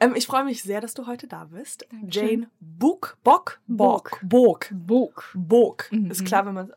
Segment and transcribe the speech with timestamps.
[0.00, 1.86] Ähm, ich freue mich sehr, dass du heute da bist.
[1.90, 2.28] Dankeschön.
[2.28, 5.32] Jane Book, Bock, Bock, Bock, Bog.
[5.34, 5.88] Bock.
[5.90, 6.10] Mhm.
[6.10, 6.72] Ist klar, wenn man.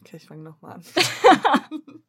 [0.00, 0.82] Okay, ich fange nochmal an.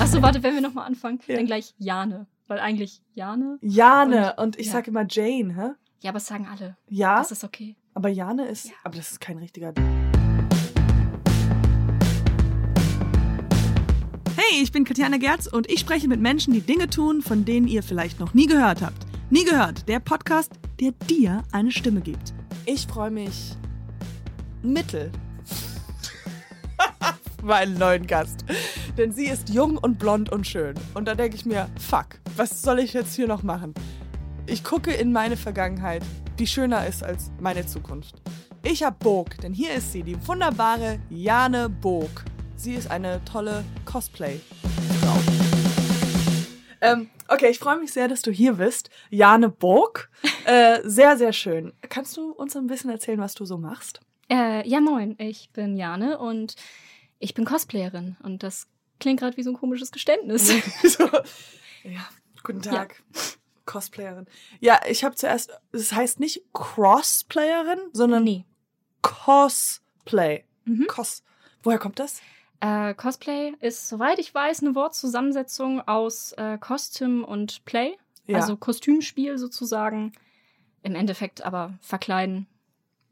[0.00, 1.36] Achso, warte, wenn wir nochmal anfangen, Ja.
[1.36, 2.26] dann gleich Jane.
[2.46, 3.58] Weil eigentlich Jane.
[3.60, 4.72] Jane Und- und ich ja.
[4.72, 5.70] sage immer Jane, hä?
[6.00, 6.76] Ja, aber das sagen alle.
[6.88, 7.76] Ja, Das ist okay.
[7.94, 8.66] aber Jane ist.
[8.66, 8.72] Ja.
[8.84, 9.72] Aber das ist kein richtiger.
[14.48, 17.66] Hey, ich bin Katjana Gerz und ich spreche mit Menschen, die Dinge tun, von denen
[17.66, 19.06] ihr vielleicht noch nie gehört habt.
[19.30, 22.32] Nie gehört, der Podcast, der dir eine Stimme gibt.
[22.64, 23.56] Ich freue mich
[24.62, 25.10] mittel
[27.42, 28.44] meinen neuen Gast.
[28.96, 30.74] Denn sie ist jung und blond und schön.
[30.94, 33.74] Und da denke ich mir, fuck, was soll ich jetzt hier noch machen?
[34.46, 36.02] Ich gucke in meine Vergangenheit,
[36.38, 38.22] die schöner ist als meine Zukunft.
[38.62, 42.24] Ich hab Bog, denn hier ist sie, die wunderbare Jane Bog.
[42.56, 45.18] Sie ist eine tolle Cosplay-Frau.
[46.80, 48.90] Ähm, okay, ich freue mich sehr, dass du hier bist.
[49.10, 50.08] Jane Bog.
[50.46, 51.72] Äh, sehr, sehr schön.
[51.88, 53.98] Kannst du uns ein bisschen erzählen, was du so machst?
[54.30, 55.16] Äh, ja, moin.
[55.18, 56.54] Ich bin Jane und
[57.18, 58.16] ich bin Cosplayerin.
[58.22, 58.68] Und das
[59.00, 60.46] klingt gerade wie so ein komisches Geständnis.
[60.84, 61.08] so,
[61.82, 62.08] ja,
[62.44, 63.02] guten Tag.
[63.64, 64.26] Cosplayerin.
[64.60, 68.44] Ja, ich habe zuerst, es heißt nicht Crossplayerin, sondern nee.
[69.02, 70.44] Cosplay.
[70.64, 70.86] Mhm.
[70.86, 71.24] Cos.
[71.64, 72.20] Woher kommt das?
[72.60, 77.96] Äh, Cosplay ist, soweit ich weiß, eine Wortzusammensetzung aus äh, Costume und Play.
[78.26, 78.38] Ja.
[78.38, 80.12] Also Kostümspiel sozusagen.
[80.82, 82.46] Im Endeffekt aber verkleiden.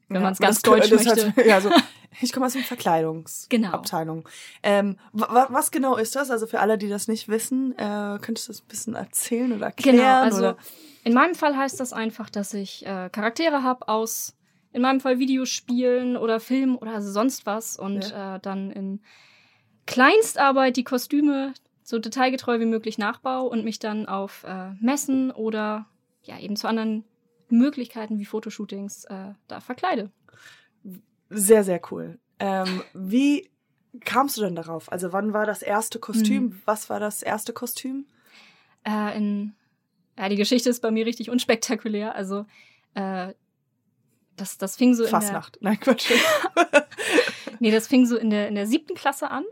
[0.09, 1.35] Wenn Ja, man's aber ganz deutsch möchte.
[1.37, 1.71] Hat, ja, so,
[2.21, 4.23] ich komme aus der Verkleidungsabteilung.
[4.23, 4.31] Genau.
[4.63, 6.31] Ähm, wa- was genau ist das?
[6.31, 9.67] Also für alle, die das nicht wissen, äh, könntest du das ein bisschen erzählen oder
[9.67, 9.97] erklären?
[9.97, 10.57] Genau, also oder?
[11.05, 14.35] in meinem Fall heißt das einfach, dass ich äh, Charaktere habe aus,
[14.73, 19.01] in meinem Fall Videospielen oder Filmen oder sonst was und äh, dann in
[19.87, 25.87] Kleinstarbeit die Kostüme so detailgetreu wie möglich nachbaue und mich dann auf äh, Messen oder
[26.23, 27.05] ja eben zu anderen
[27.49, 30.11] Möglichkeiten wie Fotoshootings äh, da verkleide.
[31.29, 32.19] Sehr, sehr cool.
[32.39, 33.51] Ähm, wie
[34.01, 34.91] kamst du denn darauf?
[34.91, 36.51] Also wann war das erste Kostüm?
[36.51, 36.63] Hm.
[36.65, 38.07] Was war das erste Kostüm?
[38.85, 39.55] Äh, in,
[40.19, 42.15] ja, die Geschichte ist bei mir richtig unspektakulär.
[42.15, 42.47] Also
[42.95, 43.35] äh,
[44.37, 45.59] das, das fing so in der, Fastnacht.
[45.61, 46.11] Nein, Quatsch.
[47.61, 49.45] Nee, das fing so in der, in der siebten Klasse an.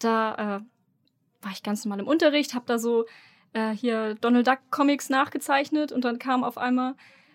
[0.00, 3.06] Da äh, war ich ganz normal im Unterricht, hab da so
[3.52, 6.94] äh, hier Donald Duck Comics nachgezeichnet und dann kam auf einmal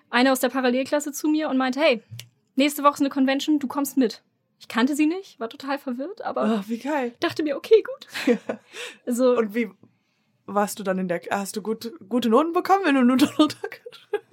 [0.09, 2.03] eine aus der Parallelklasse zu mir und meinte, hey,
[2.55, 4.21] nächste Woche ist eine Convention, du kommst mit.
[4.59, 7.13] Ich kannte sie nicht, war total verwirrt, aber oh, wie geil.
[7.19, 8.37] dachte mir, okay, gut.
[9.05, 9.69] Also, Und wie
[10.45, 13.39] warst du dann in der, hast du gut, gute Noten bekommen, wenn du nur Donald
[13.61, 13.81] Duck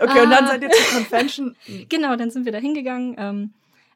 [0.00, 0.48] Okay, und dann Ah.
[0.48, 1.56] seid ihr zur Convention.
[1.88, 3.54] genau, dann sind wir da hingegangen ähm,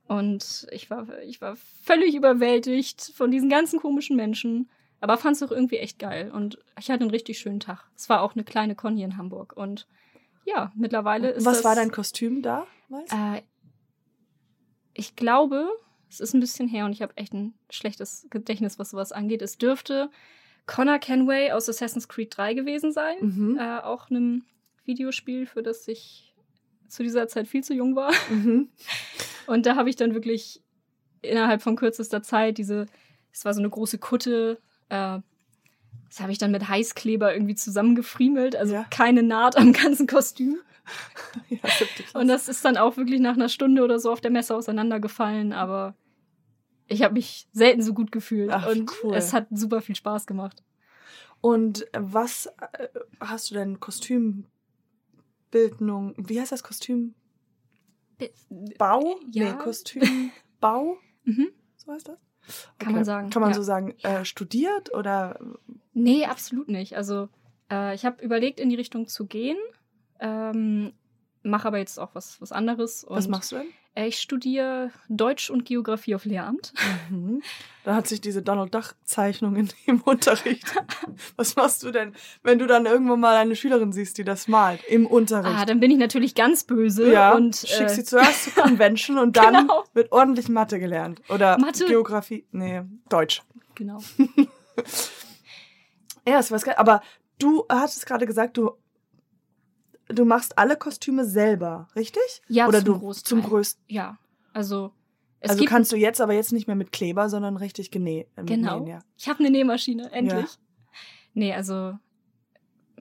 [0.08, 4.68] und ich war, ich war völlig überwältigt von diesen ganzen komischen Menschen,
[5.00, 7.84] aber fand es auch irgendwie echt geil und ich hatte einen richtig schönen Tag.
[7.96, 9.86] Es war auch eine kleine Con hier in Hamburg und
[10.44, 12.66] ja, mittlerweile ist Was das, war dein Kostüm da?
[12.88, 13.12] Weißt?
[13.12, 13.16] du?
[13.16, 13.42] Äh,
[14.94, 15.68] ich glaube,
[16.08, 19.42] es ist ein bisschen her und ich habe echt ein schlechtes Gedächtnis, was sowas angeht.
[19.42, 20.10] Es dürfte
[20.66, 23.16] Connor Kenway aus Assassin's Creed 3 gewesen sein.
[23.20, 23.58] Mhm.
[23.58, 24.44] Äh, auch einem
[24.84, 26.34] Videospiel, für das ich
[26.88, 28.12] zu dieser Zeit viel zu jung war.
[28.30, 28.68] Mhm.
[29.46, 30.62] Und da habe ich dann wirklich
[31.22, 32.86] innerhalb von kürzester Zeit diese,
[33.32, 34.58] es war so eine große Kutte,
[34.88, 35.18] äh,
[36.08, 38.84] das habe ich dann mit Heißkleber irgendwie zusammengefriemelt, also Ja.
[38.90, 40.58] keine Naht am ganzen Kostüm.
[41.48, 41.58] Ja.
[42.14, 45.52] Und das ist dann auch wirklich nach einer Stunde oder so auf der Messe auseinandergefallen,
[45.52, 45.96] aber
[46.86, 49.16] ich habe mich selten so gut gefühlt Ach, und cool.
[49.16, 50.62] es hat super viel Spaß gemacht.
[51.40, 52.86] Und was äh,
[53.18, 54.46] hast du denn Kostümbildung?
[56.18, 57.14] Wie heißt das Kostüm?
[58.78, 59.20] Bau?
[59.30, 59.52] Ja.
[59.52, 60.98] Nee, Kostümbau?
[61.28, 61.48] Mhm.
[61.76, 62.18] So heißt das?
[62.78, 63.56] Kann man sagen, Kann man ja.
[63.56, 65.40] so sagen, äh, studiert oder
[65.92, 66.96] Nee, absolut nicht.
[66.96, 67.28] Also
[67.68, 69.56] äh, ich habe überlegt, in die Richtung zu gehen,
[70.20, 70.92] ähm,
[71.42, 73.04] mache aber jetzt auch was, was anderes.
[73.08, 73.66] Was machst du denn?
[73.98, 76.74] Ich studiere Deutsch und Geografie auf Lehramt.
[77.08, 77.42] Mhm.
[77.82, 80.66] Da hat sich diese Donald Duck Zeichnung in im Unterricht.
[81.36, 84.84] Was machst du denn, wenn du dann irgendwann mal eine Schülerin siehst, die das malt
[84.88, 85.56] im Unterricht?
[85.58, 89.16] Ah, dann bin ich natürlich ganz böse ja, und schickst äh, sie zuerst zur Convention
[89.18, 89.84] und dann Genau.
[89.94, 91.22] wird ordentlich Mathe gelernt.
[91.30, 91.86] Oder Mathe?
[91.86, 93.42] Geografie, nee, Deutsch.
[93.74, 94.00] genau.
[96.28, 96.74] Ja, ist was geil.
[96.76, 97.02] Aber
[97.38, 98.72] du hattest gerade gesagt, du,
[100.08, 102.22] du machst alle Kostüme selber, richtig?
[102.48, 103.28] Ja, Oder zum du Großteil.
[103.28, 103.84] zum größten.
[103.88, 104.18] Ja,
[104.52, 104.92] also
[105.40, 108.28] es Also kannst du jetzt aber jetzt nicht mehr mit Kleber, sondern richtig genäht.
[108.36, 108.78] äh, Genau.
[108.80, 108.98] Nähen, ja.
[109.16, 110.46] Ich habe eine Nähmaschine, endlich.
[111.34, 111.98] Nee, also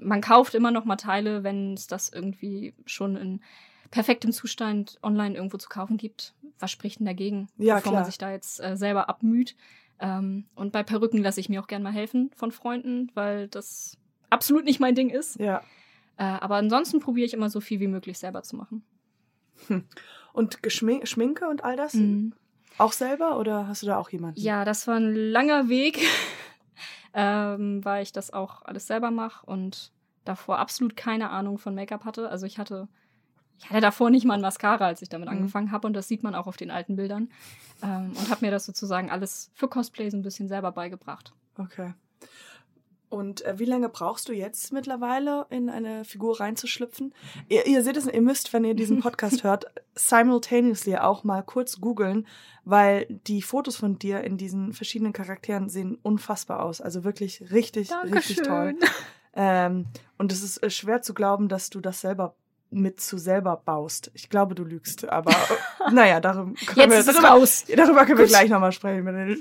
[0.02, 3.42] man kauft immer noch mal Teile, wenn es das irgendwie schon in
[3.92, 6.34] perfektem Zustand online irgendwo zu kaufen gibt.
[6.60, 8.02] Was spricht denn dagegen, Ja, bevor klar.
[8.02, 9.56] man sich da jetzt äh, selber abmüht?
[10.00, 13.98] Ähm, und bei Perücken lasse ich mir auch gern mal helfen von Freunden, weil das
[14.30, 15.40] absolut nicht mein Ding ist.
[15.40, 15.62] Ja.
[16.18, 18.84] Äh, aber ansonsten probiere ich immer so viel wie möglich selber zu machen.
[20.34, 21.94] Und Geschmin Schminke und all das?
[21.94, 22.34] Mhm.
[22.78, 24.40] Auch selber oder hast du da auch jemanden?
[24.40, 26.00] Ja, das war ein langer Weg,
[27.14, 29.92] ähm, weil ich das auch alles selber mache und
[30.26, 32.30] davor absolut keine Ahnung von Make-up hatte.
[32.30, 32.90] Also ich hatte,
[33.60, 35.36] ich hatte davor nicht mal ein Mascara, als ich damit Mhm.
[35.36, 37.30] angefangen habe und das sieht man auch auf den alten Bildern.
[37.82, 41.34] Ähm, und habe mir das sozusagen alles für Cosplay so ein bisschen selber beigebracht.
[41.58, 41.94] Okay.
[43.10, 47.14] Und äh, wie lange brauchst du jetzt mittlerweile, in eine Figur reinzuschlüpfen?
[47.50, 49.66] Ihr, ihr seht es, ihr müsst, wenn ihr diesen Podcast hört,
[49.96, 52.28] simultaneously auch mal kurz googeln,
[52.64, 56.82] weil die Fotos von dir in diesen verschiedenen Charakteren sehen unfassbar aus.
[56.82, 58.76] Also wirklich richtig, richtig toll.
[59.36, 59.86] Ähm,
[60.18, 62.36] und es ist äh, schwer zu glauben, dass du das selber
[62.72, 64.12] mit zu selber baust.
[64.14, 68.26] Ich glaube, du lügst, aber äh, naja, darum können Jetzt es darüber, darüber können wir
[68.26, 68.30] Gut.
[68.30, 69.38] gleich nochmal sprechen, wenn wir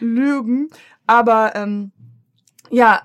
[0.00, 0.70] lügen.
[1.06, 1.92] Aber ähm,
[2.70, 3.02] ja,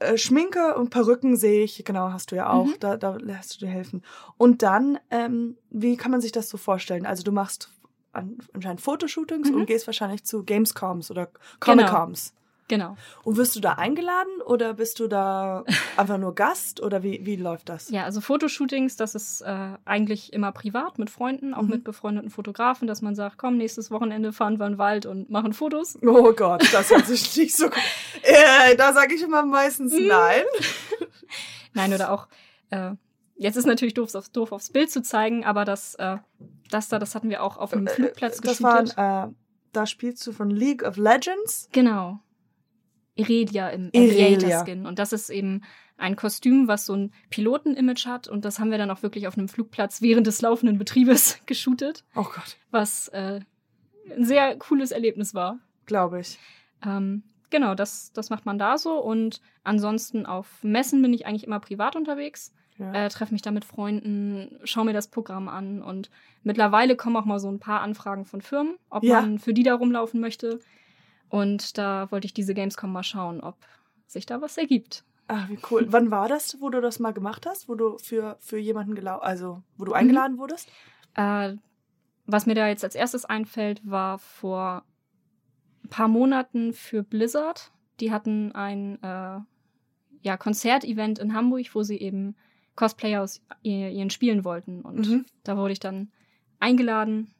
[0.00, 2.74] äh, Schminke und Perücken sehe ich, genau, hast du ja auch, Mhm.
[2.80, 4.02] da, da lässt du dir helfen.
[4.36, 7.04] Und dann, ähm, wie kann man sich das so vorstellen?
[7.06, 7.70] Also du machst
[8.12, 9.56] an, anscheinend Fotoshootings Mhm.
[9.56, 11.28] und gehst wahrscheinlich zu Gamescoms oder
[11.60, 12.32] Comic-Coms.
[12.68, 12.96] Genau.
[13.24, 15.64] Und wirst du da eingeladen oder bist du da
[15.96, 17.88] einfach nur Gast oder wie, wie läuft das?
[17.88, 21.68] Ja, also Fotoshootings, das ist äh, eigentlich immer privat mit Freunden, auch Mhm.
[21.70, 25.30] mit befreundeten Fotografen, dass man sagt, komm, nächstes Wochenende fahren wir in den Wald und
[25.30, 25.98] machen Fotos.
[26.02, 27.78] Oh Gott, das hört sich nicht so gut.
[28.22, 30.06] Äh, da sage ich immer meistens Mhm.
[30.06, 30.42] nein.
[31.74, 32.28] Nein, oder auch,
[32.70, 32.92] äh,
[33.36, 36.16] jetzt ist natürlich doof, aufs, doof aufs Bild zu zeigen, aber das, äh,
[36.70, 38.96] das da, das hatten wir auch auf einem Flugplatz Äh, das geshootet.
[38.96, 39.34] waren, äh,
[39.72, 41.68] da spielst du von League of Legends.
[41.72, 42.20] Genau.
[43.18, 43.88] Irelia im.
[43.94, 44.86] Aviator-Skin.
[44.86, 45.62] Und das ist eben
[45.96, 48.28] ein Kostüm, was so ein Piloten-Image hat.
[48.28, 52.04] Und das haben wir dann auch wirklich auf einem Flugplatz während des laufenden Betriebes geshootet,
[52.14, 53.40] Oh Gott, was äh,
[54.16, 55.58] ein sehr cooles Erlebnis war.
[55.86, 56.38] glaube ich.
[56.86, 58.98] Ähm, genau, das, das macht man da so.
[59.02, 62.52] Und ansonsten auf Messen bin ich eigentlich immer privat unterwegs.
[62.78, 62.92] Ja.
[62.92, 65.82] Äh, treffe mich da mit Freunden, schaue mir das Programm an.
[65.82, 66.10] Und
[66.44, 69.20] mittlerweile kommen auch mal so ein paar Anfragen von Firmen, ob Ja.
[69.20, 70.60] man für die da rumlaufen möchte.
[71.28, 73.56] Und da wollte ich diese Gamescom mal schauen, ob
[74.06, 75.04] sich da was ergibt.
[75.26, 75.86] Ah, wie cool.
[75.90, 77.68] Wann war das, wo du das mal gemacht hast?
[77.68, 80.70] Wo du für, für jemanden gelau also wo du eingeladen wurdest?
[81.14, 81.54] Äh,
[82.24, 84.84] was mir da jetzt als erstes einfällt, war vor
[85.84, 87.72] ein paar Monaten für Blizzard.
[88.00, 89.40] Die hatten ein äh,
[90.22, 92.34] ja, Konzertevent in Hamburg, wo sie eben
[92.74, 94.80] Cosplayer aus ihr- ihren Spielen wollten.
[94.80, 95.26] Und Mhm.
[95.44, 96.10] da wurde ich dann
[96.58, 97.34] eingeladen,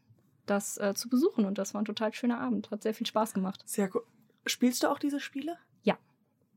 [0.51, 1.45] das äh, zu besuchen.
[1.45, 2.71] Und das war ein total schöner Abend.
[2.71, 3.63] Hat sehr viel Spaß gemacht.
[3.67, 4.03] Sehr cool.
[4.47, 5.57] Spielst du auch diese Spiele?
[5.83, 5.97] Ja.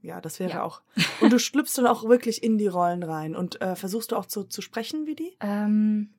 [0.01, 0.63] Ja, das wäre Ja.
[0.63, 0.81] auch.
[1.19, 4.25] Und du schlüpfst dann auch wirklich in die Rollen rein und äh, versuchst du auch
[4.25, 5.35] zu, zu sprechen wie die?
[5.41, 6.09] Ähm,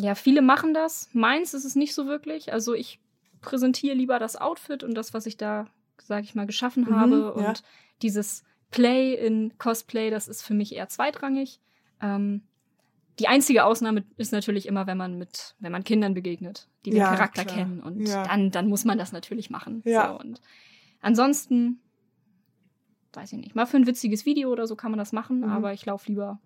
[0.00, 1.08] ja, viele machen das.
[1.12, 2.52] Meins ist es nicht so wirklich.
[2.52, 3.00] Also ich
[3.40, 5.66] präsentiere lieber das Outfit und das, was ich da,
[6.02, 7.34] sag ich mal, geschaffen Mhm, habe.
[7.38, 7.48] ja.
[7.48, 7.62] Und
[8.02, 11.60] dieses Play in Cosplay, das ist für mich eher zweitrangig.
[12.02, 12.42] Ähm,
[13.18, 16.98] die einzige Ausnahme ist natürlich immer, wenn man mit, wenn man Kindern begegnet, die den
[16.98, 17.56] Ja, Charakter klar.
[17.56, 17.80] kennen.
[17.80, 18.22] Und Ja.
[18.24, 19.82] dann, dann muss man das natürlich machen.
[19.84, 20.12] Ja.
[20.12, 20.40] So, und
[21.00, 21.80] ansonsten,
[23.12, 25.50] weiß ich nicht, mal für ein witziges Video oder so kann man das machen, Mhm.
[25.50, 26.40] aber ich laufe lieber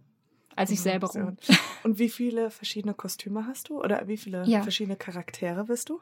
[0.57, 1.37] als ich selber rum.
[1.85, 3.81] Und wie viele verschiedene Kostüme hast du?
[3.81, 4.63] Oder wie viele Ja.
[4.63, 6.01] verschiedene Charaktere bist du?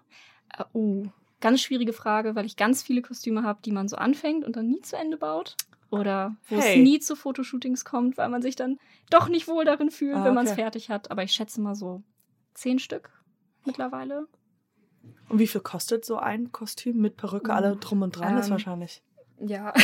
[0.73, 1.07] Oh,
[1.41, 4.67] ganz schwierige Frage, weil ich ganz viele Kostüme habe, die man so anfängt und dann
[4.69, 5.55] nie zu Ende baut.
[5.91, 6.77] Oder wo Hey.
[6.79, 8.79] es nie zu Fotoshootings kommt, weil man sich dann
[9.11, 11.11] doch nicht wohl darin fühlt, Ah, wenn man es fertig hat.
[11.11, 12.03] Aber ich schätze mal so
[12.55, 13.11] zehn Stück
[13.65, 14.27] mittlerweile.
[15.31, 17.57] Und wie viel kostet so ein Kostüm mit Perücke, Mhm.
[17.57, 18.37] alle drum und dran?
[18.37, 19.03] ist Ähm, wahrscheinlich.
[19.41, 19.73] Ja.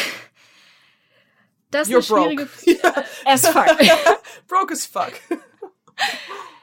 [1.71, 2.49] Das ist You're eine broke.
[2.49, 3.05] schwierige.
[3.25, 3.67] As fuck.
[4.47, 5.13] Broke as fuck.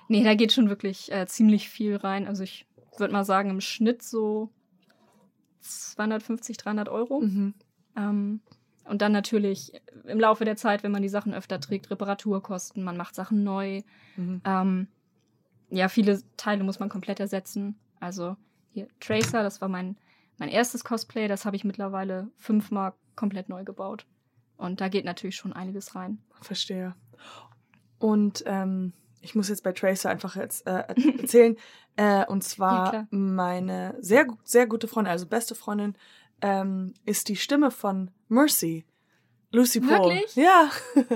[0.07, 2.27] nee, da geht schon wirklich äh, ziemlich viel rein.
[2.27, 2.65] Also ich
[2.97, 4.49] würde mal sagen, im Schnitt so
[5.59, 7.19] 250, 300 Euro.
[7.21, 7.53] Mhm.
[7.97, 8.39] Ähm,
[8.85, 9.73] und dann natürlich
[10.05, 13.81] im Laufe der Zeit, wenn man die Sachen öfter trägt, Reparaturkosten, man macht Sachen neu.
[14.15, 14.41] Mhm.
[14.45, 14.87] Ähm,
[15.69, 17.79] ja, viele Teile muss man komplett ersetzen.
[17.99, 18.35] Also
[18.73, 19.97] hier Tracer, das war mein,
[20.37, 24.05] mein erstes Cosplay, das habe ich mittlerweile fünfmal komplett neu gebaut.
[24.57, 26.19] Und da geht natürlich schon einiges rein.
[26.41, 26.95] Verstehe.
[27.99, 30.83] Und ähm, ich muss jetzt bei Tracer einfach jetzt äh,
[31.19, 31.55] erzählen.
[31.95, 33.07] äh, und Ja, zwar klar.
[33.11, 35.95] meine sehr, sehr gute Freundin, also beste Freundin,
[36.41, 38.85] ähm, ist die Stimme von Mercy.
[39.51, 39.89] Lucy Pohl.
[39.89, 40.35] Wirklich?
[40.35, 40.69] Ja.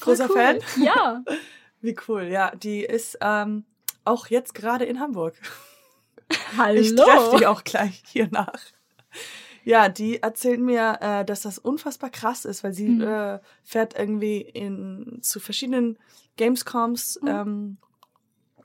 [0.00, 0.36] Großer cool.
[0.36, 0.58] Fan?
[0.82, 1.22] Ja.
[1.80, 2.24] Wie cool.
[2.24, 3.64] Ja, die ist ähm,
[4.04, 5.34] auch jetzt gerade in Hamburg.
[6.56, 6.80] Hallo.
[6.80, 8.52] Ich treffe die auch gleich hier nach.
[9.64, 13.02] Ja, die erzählt mir, äh, dass das unfassbar krass ist, weil sie Mhm.
[13.02, 15.98] äh, fährt irgendwie in zu verschiedenen
[16.36, 17.28] Gamescoms Mhm.
[17.28, 17.76] ähm,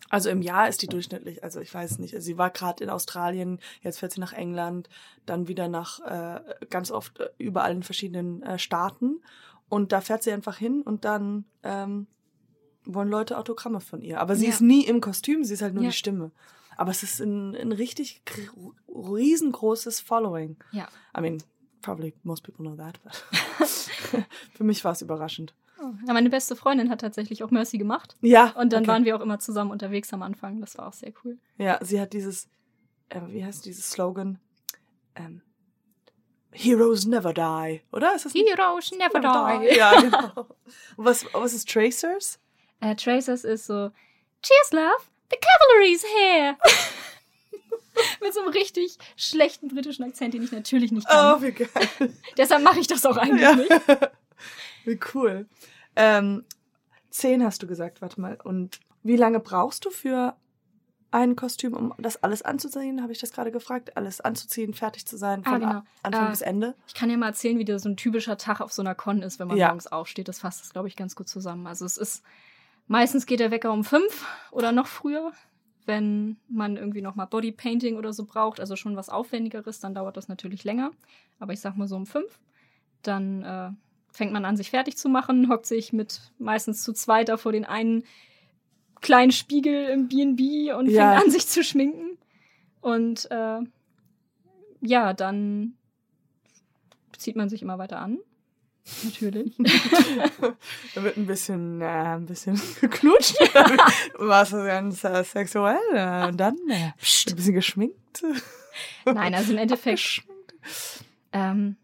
[0.10, 2.90] Also im Jahr ist die durchschnittlich, also ich weiß nicht, also sie war gerade in
[2.90, 4.88] Australien, jetzt fährt sie nach England,
[5.26, 9.22] dann wieder nach äh, ganz oft äh, überall in verschiedenen äh, Staaten
[9.70, 12.08] und da fährt sie einfach hin und dann ähm,
[12.86, 14.22] wollen Leute Autogramme von ihr.
[14.22, 14.52] Aber sie Ja.
[14.52, 15.90] ist nie im Kostüm, sie ist halt nur Ja.
[15.90, 16.32] die Stimme.
[16.78, 20.56] Aber es ist ein, ein richtig gr- riesengroßes Following.
[20.72, 20.88] Ja.
[21.18, 21.44] I mean,
[21.82, 23.14] probably most people know that, but
[24.54, 25.54] für mich war es überraschend.
[26.06, 28.16] Ja, meine beste Freundin hat tatsächlich auch Mercy gemacht.
[28.22, 28.52] Ja.
[28.52, 28.92] Und dann okay.
[28.92, 30.62] waren wir auch immer zusammen unterwegs am Anfang.
[30.62, 31.38] Das war auch sehr cool.
[31.58, 32.50] Ja, sie hat dieses,
[33.10, 34.40] äh, wie heißt dieses Slogan?
[35.16, 35.42] Ähm,
[36.52, 38.16] Heroes never die, oder?
[38.16, 38.48] Ist das nicht?
[38.50, 39.76] Heroes never die.
[39.78, 40.48] Ja, genau.
[40.96, 42.40] Und was, was ist Tracers?
[42.80, 43.92] Äh, Tracers ist so,
[44.42, 46.58] Cheers, love, the cavalry's here.
[48.22, 51.38] Mit so einem richtig schlechten britischen Akzent, den ich natürlich nicht kann.
[51.38, 52.14] Oh, wie geil.
[52.38, 53.56] Deshalb mache ich das auch eigentlich Ja.
[53.56, 53.72] nicht.
[54.86, 55.48] Wie cool.
[55.98, 56.46] Ähm,
[57.10, 58.38] zehn hast du gesagt, warte mal.
[58.44, 60.36] Und wie lange brauchst du für
[61.10, 63.02] ein Kostüm, um das alles anzuziehen?
[63.02, 63.96] Habe ich das gerade gefragt?
[63.98, 65.72] Alles anzuziehen, fertig zu sein, Ah, von genau.
[65.72, 66.76] A- Anfang Äh, bis Ende?
[66.88, 69.22] Ich kann ja mal erzählen, wie der so ein typischer Tag auf so einer Con
[69.22, 69.68] ist, wenn man Ja.
[69.68, 70.28] morgens aufsteht.
[70.28, 71.66] Das fasst das, glaube ich, ganz gut zusammen.
[71.66, 72.24] Also es ist,
[72.88, 75.32] meistens geht der Wecker um fünf oder noch früher.
[75.86, 80.18] Wenn man irgendwie noch mal Bodypainting oder so braucht, also schon was Aufwendigeres, dann dauert
[80.18, 80.92] das natürlich länger.
[81.40, 82.38] Aber ich sag mal so um fünf.
[83.04, 83.70] Dann äh,
[84.18, 87.52] fängt man an, sich fertig zu machen, hockt sich mit meistens zu zweit da vor
[87.52, 88.04] den einen
[89.00, 91.12] kleinen Spiegel im B&B und Ja.
[91.14, 92.18] fängt an, sich zu schminken.
[92.82, 93.60] Und äh,
[94.82, 95.76] ja, dann
[97.16, 98.18] zieht man sich immer weiter an.
[99.04, 99.56] Natürlich.
[100.96, 103.36] Da wird ein bisschen, äh, ein bisschen geknutscht.
[104.18, 105.78] Was ganz äh, sexuell.
[105.94, 108.24] Äh, und dann äh, ein bisschen geschminkt.
[109.06, 110.24] Nein, also im Endeffekt,
[111.34, 111.76] ähm,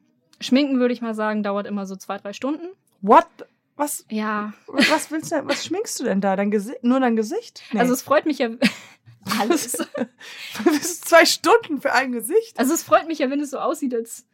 [0.44, 2.68] schminken würde ich mal sagen, dauert immer so zwei, drei Stunden.
[3.02, 3.26] What?
[3.76, 6.36] Was, Ja, was willst du denn, was schminkst du denn da?
[6.36, 6.84] Dein Gesicht?
[6.84, 7.64] Nur dein Gesicht?
[7.72, 7.80] Nee.
[7.80, 8.50] also es freut mich ja
[9.40, 9.78] alles.
[10.66, 12.60] Das ist zwei Stunden für ein Gesicht.
[12.60, 14.26] Also es freut mich ja, wenn es so aussieht, als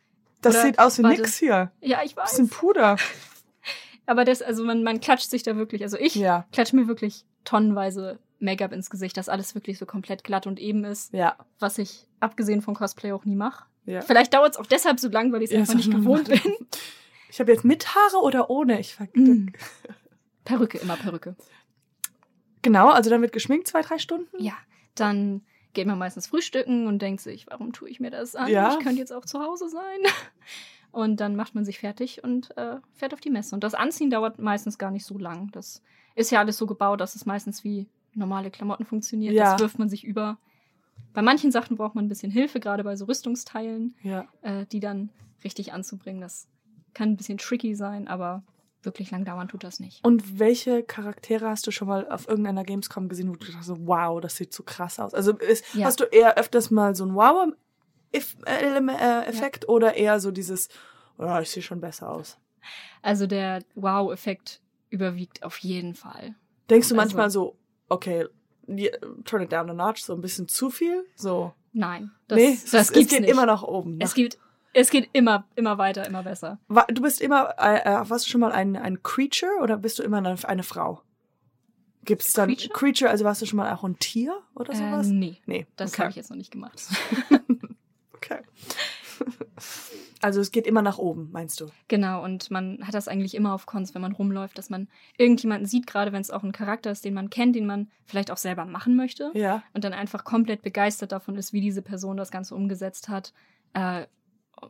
[0.41, 1.21] Das Oder- sieht aus wie warte.
[1.21, 1.71] nix hier.
[1.79, 2.31] ja, ich weiß.
[2.31, 2.97] Bisschen Puder.
[4.05, 6.45] Aber das, also man, man klatscht sich da wirklich, also ich Ja.
[6.51, 10.83] klatsche mir wirklich tonnenweise Make-up ins Gesicht, dass alles wirklich so komplett glatt und eben
[10.83, 11.35] ist, Ja.
[11.59, 13.65] was ich abgesehen von Cosplay auch nie mache.
[13.89, 14.01] Ja.
[14.01, 16.41] Vielleicht dauert es auch deshalb so lang, weil ich es Ja, einfach nicht gewohnt bin.
[17.31, 18.79] Ich habe jetzt mit Haare oder ohne?
[18.79, 19.47] Ich ver Mm.
[20.45, 21.35] Perücke, immer Perücke.
[22.61, 24.41] Genau, also dann wird geschminkt zwei, drei Stunden.
[24.41, 24.53] Ja,
[24.95, 25.41] dann
[25.73, 28.47] geht man meistens frühstücken und denkt sich, warum tue ich mir das an?
[28.49, 28.73] Ja.
[28.73, 29.99] Ich könnte jetzt auch zu Hause sein.
[30.91, 33.53] Und dann macht man sich fertig und äh, fährt auf die Messe.
[33.53, 35.51] Und das Anziehen dauert meistens gar nicht so lang.
[35.51, 35.83] Das
[36.15, 39.35] ist ja alles so gebaut, dass es meistens wie normale Klamotten funktioniert.
[39.35, 39.51] Ja.
[39.51, 40.39] Das wirft man sich über.
[41.13, 44.27] Bei manchen Sachen braucht man ein bisschen Hilfe, gerade bei so Rüstungsteilen, Ja.
[44.41, 45.09] äh, die dann
[45.43, 46.21] richtig anzubringen.
[46.21, 46.47] Das
[46.93, 48.43] kann ein bisschen tricky sein, aber
[48.83, 50.05] wirklich lang dauern tut das nicht.
[50.05, 54.21] Und welche Charaktere hast du schon mal auf irgendeiner Gamescom gesehen, wo du dachtest, wow,
[54.21, 55.13] das sieht so krass aus?
[55.13, 55.85] Also ist, Ja.
[55.85, 57.13] hast du eher öfters mal so ein
[58.13, 60.69] Wow-Effekt oder eher so dieses,
[61.17, 62.37] oh, ich sehe schon besser aus?
[63.01, 66.35] Also der Wow-Effekt überwiegt auf jeden Fall.
[66.69, 67.57] Denkst du Also- manchmal so,
[67.89, 68.25] okay,
[69.25, 71.05] turn it down a notch, so ein bisschen zu viel?
[71.15, 71.53] So.
[71.71, 73.29] Nein, das, nee, es, das es gibt's geht nicht.
[73.29, 73.99] immer nach oben.
[74.01, 74.39] es Nach, geht,
[74.73, 76.59] es geht immer, immer weiter, immer besser.
[76.87, 80.03] Du bist immer, äh, äh, warst du schon mal ein, ein Creature oder bist du
[80.03, 81.01] immer eine, eine Frau?
[82.05, 82.73] Gibt es dann Creature?
[82.73, 83.11] Creature?
[83.11, 85.07] also warst du schon mal auch ein Tier oder Äh, sowas?
[85.07, 86.01] nee, nee, das okay.
[86.01, 86.81] habe ich jetzt noch nicht gemacht.
[88.21, 88.41] Okay.
[90.21, 91.67] Also es geht immer nach oben, meinst du?
[91.87, 95.65] Genau, und man hat das eigentlich immer auf Cons, wenn man rumläuft, dass man irgendjemanden
[95.65, 98.37] sieht, gerade wenn es auch ein Charakter ist, den man kennt, den man vielleicht auch
[98.37, 99.63] selber machen möchte Ja.
[99.73, 103.33] und dann einfach komplett begeistert davon ist, wie diese Person das Ganze umgesetzt hat.
[103.73, 104.07] Äh,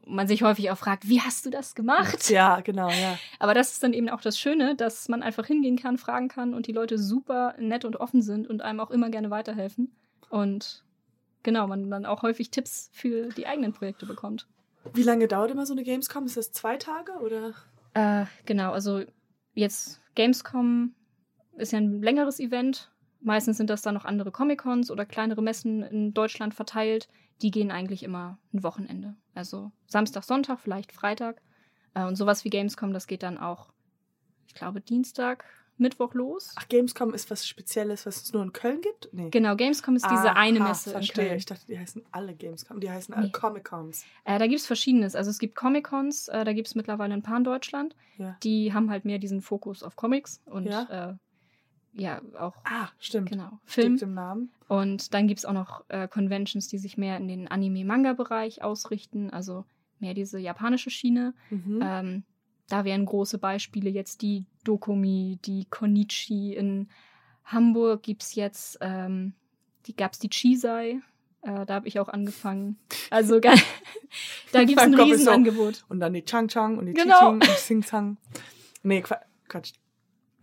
[0.06, 2.29] man sich häufig auch fragt, wie hast du das gemacht?
[2.29, 3.18] Ja, genau, ja.
[3.39, 6.53] Aber das ist dann eben auch das Schöne, dass man einfach hingehen kann, fragen kann
[6.53, 9.91] und die Leute super nett und offen sind und einem auch immer gerne weiterhelfen.
[10.29, 10.84] Und
[11.41, 14.46] genau, man dann auch häufig Tipps für die eigenen Projekte bekommt.
[14.93, 16.25] Wie lange dauert immer so eine Gamescom?
[16.25, 17.53] Ist das zwei Tage oder?
[17.93, 19.03] Äh, genau, also
[19.53, 20.93] jetzt Gamescom
[21.58, 22.91] ist ja ein längeres Event.
[23.22, 27.10] Meistens sind das dann noch andere Comic-Cons oder kleinere Messen in Deutschland verteilt.
[27.41, 29.15] Die gehen eigentlich immer ein Wochenende.
[29.34, 31.41] Also Samstag, Sonntag, vielleicht Freitag.
[31.93, 33.72] Äh, und sowas wie Gamescom, das geht dann auch,
[34.48, 35.46] ich glaube, Dienstag,
[35.79, 36.53] Mittwoch los.
[36.57, 39.09] Ach, Gamescom ist was Spezielles, was es nur in Köln gibt?
[39.12, 39.29] Nee.
[39.29, 41.25] Genau, Gamescom ist diese Aha, eine Messe in verstehe.
[41.27, 41.38] Köln.
[41.38, 42.79] Ich dachte, die heißen alle Gamescom.
[42.79, 43.31] Die heißen alle Nee.
[43.31, 44.03] Comic-Cons.
[44.25, 45.15] Äh, da gibt es Verschiedenes.
[45.15, 47.95] Also es gibt Comic-Cons, äh, da gibt es mittlerweile ein paar in Deutschland.
[48.17, 48.36] Ja.
[48.43, 51.09] Die haben halt mehr diesen Fokus auf Comics und Ja.
[51.12, 53.29] äh, ja auch Ah, stimmt.
[53.29, 53.98] genau Film.
[53.98, 54.09] Film.
[54.12, 54.51] im Namen.
[54.67, 59.29] Und dann gibt es auch noch äh, Conventions, die sich mehr in den Anime-Manga-Bereich ausrichten,
[59.31, 59.65] also
[60.00, 61.33] mehr diese japanische Schiene.
[61.50, 61.79] Mhm.
[61.83, 62.24] Ähm,
[62.67, 66.89] da wären große Beispiele jetzt die Dokumi, die Konichi in
[67.46, 69.34] Hamburg gibt es jetzt, ähm,
[69.86, 71.00] die gab es die Chisei.
[71.42, 72.78] Äh, da habe ich auch angefangen.
[73.10, 73.39] Also
[74.51, 75.86] da gibt es ein Riesenangebot.
[75.88, 77.16] Und dann die Chang Chang und die Genau.
[77.16, 78.18] Chiching und die Sing Zang.
[78.84, 79.74] Nee, Qua- Quatsch.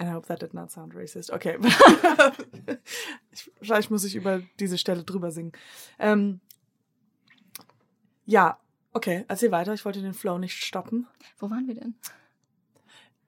[0.02, 1.30] I hope that did not sound racist.
[1.30, 1.58] Okay.
[3.32, 5.52] ich, vielleicht muss ich über diese Stelle drüber singen.
[5.98, 6.40] Ähm,
[8.26, 8.58] ja,
[8.92, 9.72] okay, erzähl weiter.
[9.74, 11.06] Ich wollte den Flow nicht stoppen.
[11.38, 11.94] Wo waren wir denn?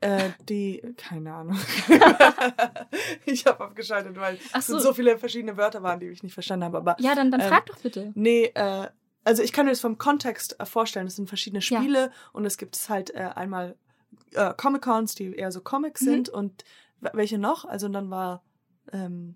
[0.00, 1.58] Äh, die, keine Ahnung.
[3.26, 4.78] ich habe abgeschaltet, weil Ach es so.
[4.78, 6.78] so viele verschiedene Wörter waren, die ich nicht verstanden habe.
[6.78, 8.12] Aber Ja, dann, dann Ähm, frag doch bitte.
[8.14, 8.88] Nee, äh,
[9.24, 11.06] also ich kann mir das vom Kontext äh, vorstellen.
[11.08, 11.78] Es sind verschiedene Ja.
[11.80, 13.76] Spiele und es gibt halt äh, einmal
[14.34, 16.06] äh, Comic-Cons, die eher so Comics Mhm.
[16.06, 16.64] sind und
[17.00, 17.64] welche noch?
[17.64, 18.44] Also und dann war,
[18.92, 19.34] ähm,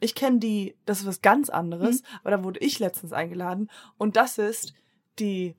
[0.00, 2.06] ich kenne die, das ist was ganz anderes, Mhm.
[2.22, 4.72] aber da wurde ich letztens eingeladen und das ist
[5.18, 5.54] die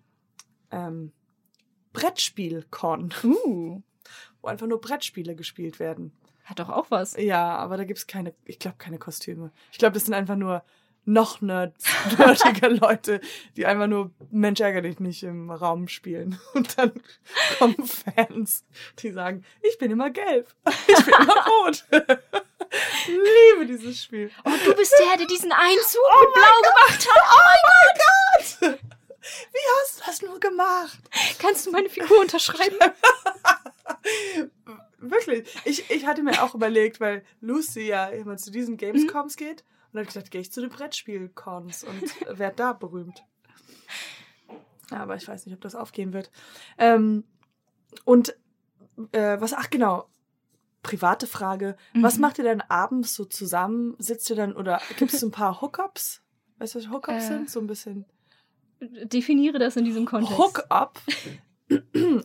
[0.72, 1.12] ähm,
[1.94, 3.82] Brettspiel-Con, Uh,
[4.42, 6.12] wo einfach nur Brettspiele gespielt werden.
[6.46, 7.16] hat doch auch was.
[7.18, 9.52] Ja, aber da gibt's keine, ich glaube, keine Kostüme.
[9.72, 10.64] Ich glaube, das sind einfach nur
[11.06, 11.86] noch nerds,
[12.18, 13.22] nerdige Leute,
[13.56, 16.40] die einfach nur Mensch ärger dich nicht im Raum spielen.
[16.54, 16.92] Und dann
[17.58, 18.64] kommen Fans,
[19.00, 20.54] die sagen, ich bin immer gelb,
[20.88, 21.86] ich bin immer rot.
[23.08, 24.30] Liebe dieses Spiel.
[24.46, 27.24] Oh, du bist der, der diesen einen Zug mit Blau gemacht hat.
[27.32, 28.80] Oh mein Gott!
[29.52, 31.00] Wie hast du das nur gemacht?
[31.40, 32.78] Kannst du meine Figur unterschreiben?
[34.98, 35.48] Wirklich.
[35.66, 39.62] Ich, ich hatte mir auch überlegt, weil Lucy ja immer zu diesen Gamescoms geht.
[39.62, 43.24] Und dann habe ich gedacht, gehe ich zu den Brettspiel-Cons und werde da berühmt.
[44.92, 46.32] Aber ich weiß nicht, ob das aufgehen wird.
[46.78, 47.24] Ähm,
[48.06, 48.36] und
[49.12, 50.08] äh, was, ach genau,
[50.84, 51.76] private Frage.
[51.96, 52.22] Was Mhm.
[52.22, 53.96] macht ihr dann abends so zusammen?
[54.00, 56.22] Sitzt ihr dann oder gibt es so ein paar Hookups?
[56.58, 57.50] Weißt du, was Hookups Äh, sind?
[57.50, 58.06] So ein bisschen.
[58.82, 60.38] Definiere das in diesem Kontext.
[60.38, 61.00] Hookup.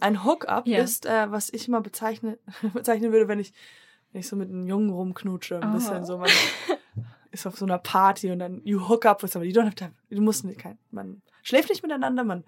[0.00, 0.78] Ein Hookup Ja.
[0.82, 2.38] ist, äh, was ich mal bezeichne,
[2.74, 3.52] bezeichnen würde, wenn ich,
[4.12, 5.60] wenn ich so mit einem Jungen rumknutsche.
[5.60, 5.72] Ein Oh.
[5.74, 6.18] bisschen so.
[6.18, 6.30] Man
[7.30, 9.52] ist auf so einer Party und dann you hook up with somebody.
[9.52, 9.92] You don't have time.
[10.10, 12.44] Du musst nicht, kein, man schläft nicht miteinander, man,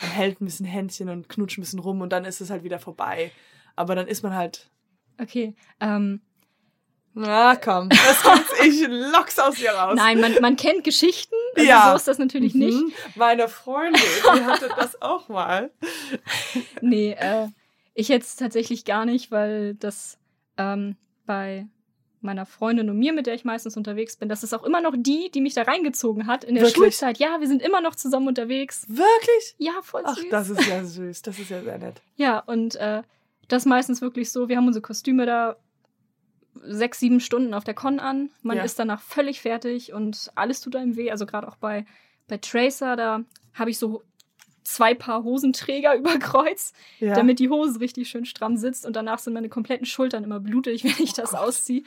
[0.00, 2.62] man hält ein bisschen Händchen und knutscht ein bisschen rum und dann ist es halt
[2.62, 3.32] wieder vorbei.
[3.74, 4.70] Aber dann ist man halt,
[5.20, 5.56] Okay.
[5.80, 6.20] Ähm,
[7.20, 9.94] na komm, das gibt's, ich lock's aus dir raus.
[9.96, 11.34] nein, man, man kennt Geschichten.
[11.56, 11.90] Also Ja.
[11.90, 12.78] So ist das natürlich nicht.
[12.78, 12.92] Mhm.
[13.16, 14.00] Meine Freundin,
[14.34, 15.70] die hatte das auch mal.
[16.80, 17.48] Nee, äh,
[17.94, 20.18] ich jetzt tatsächlich gar nicht, weil das
[20.56, 21.66] ähm, bei
[22.20, 24.94] meiner Freundin und mir, mit der ich meistens unterwegs bin, das ist auch immer noch
[24.96, 26.76] die, die mich da reingezogen hat in der Wirklich?
[26.76, 27.18] Schulzeit.
[27.18, 28.84] Ja, wir sind immer noch zusammen unterwegs.
[28.88, 29.54] Wirklich?
[29.58, 30.26] Ja, voll Ach, süß.
[30.30, 31.22] das ist ja süß.
[31.22, 32.00] Das ist ja sehr nett.
[32.16, 33.02] Ja, und äh,
[33.48, 35.56] das meistens wirklich so, wir haben unsere Kostüme da
[36.64, 38.30] sechs, sieben Stunden auf der Con an.
[38.42, 38.62] Man Ja.
[38.64, 41.10] ist danach völlig fertig und alles tut einem weh.
[41.10, 41.84] Also gerade auch bei,
[42.26, 43.20] bei Tracer, da
[43.54, 44.02] habe ich so
[44.64, 47.14] zwei Paar Hosenträger über Kreuz, Ja.
[47.14, 50.84] damit die Hose richtig schön stramm sitzt und danach sind meine kompletten Schultern immer blutig,
[50.84, 51.40] wenn ich Oh das Gott.
[51.40, 51.82] ausziehe.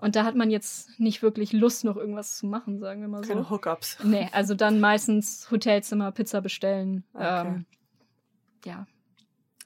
[0.00, 3.24] Und da hat man jetzt nicht wirklich Lust, noch irgendwas zu machen, sagen wir mal
[3.24, 3.32] so.
[3.32, 3.98] Keine Hookups.
[4.04, 7.02] Nee, also dann meistens Hotelzimmer, Pizza bestellen.
[7.14, 7.46] Okay.
[7.48, 7.64] Ähm,
[8.64, 8.86] ja.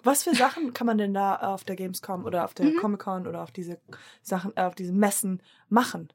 [0.03, 2.77] Was für Sachen kann man denn da auf der Gamescom oder auf der Mhm.
[2.77, 3.79] Comic-Con oder auf diese
[4.23, 6.09] Sachen, äh, auf diese Messen machen?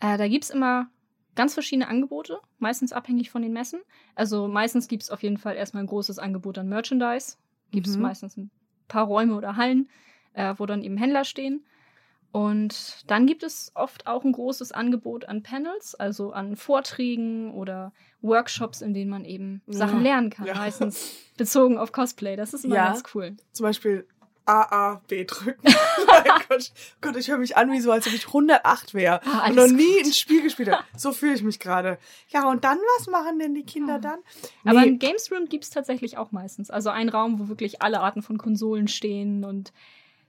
[0.00, 0.88] Äh, da gibt's immer
[1.34, 3.80] ganz verschiedene Angebote, meistens abhängig von den Messen.
[4.14, 7.36] Also meistens gibt's auf jeden Fall erstmal ein großes Angebot an Merchandise.
[7.70, 8.02] Gibt's Mhm.
[8.02, 8.50] meistens ein
[8.88, 9.88] paar Räume oder Hallen,
[10.34, 11.64] äh, wo dann eben Händler stehen.
[12.34, 17.92] Und dann gibt es oft auch ein großes Angebot an Panels, also an Vorträgen oder
[18.22, 20.02] Workshops, in denen man eben Sachen Ja.
[20.14, 20.44] lernen kann.
[20.46, 20.54] Ja.
[20.56, 22.34] Meistens bezogen auf Cosplay.
[22.34, 22.86] Das ist immer Ja.
[22.88, 23.36] ganz cool.
[23.52, 24.04] Zum Beispiel
[24.46, 25.62] AAB drücken.
[26.08, 29.46] mein Gott, Gott, ich höre mich an wie so, als ob ich 108 wäre Ah,
[29.48, 30.06] und noch nie gut.
[30.06, 30.82] ein Spiel gespielt habe.
[30.96, 31.98] So fühle ich mich gerade.
[32.30, 33.98] Ja, und dann, was machen denn die Kinder Ah.
[34.00, 34.18] dann?
[34.64, 36.68] Aber Nee, ein Games Room gibt es tatsächlich auch meistens.
[36.68, 39.72] Also ein Raum, wo wirklich alle Arten von Konsolen stehen und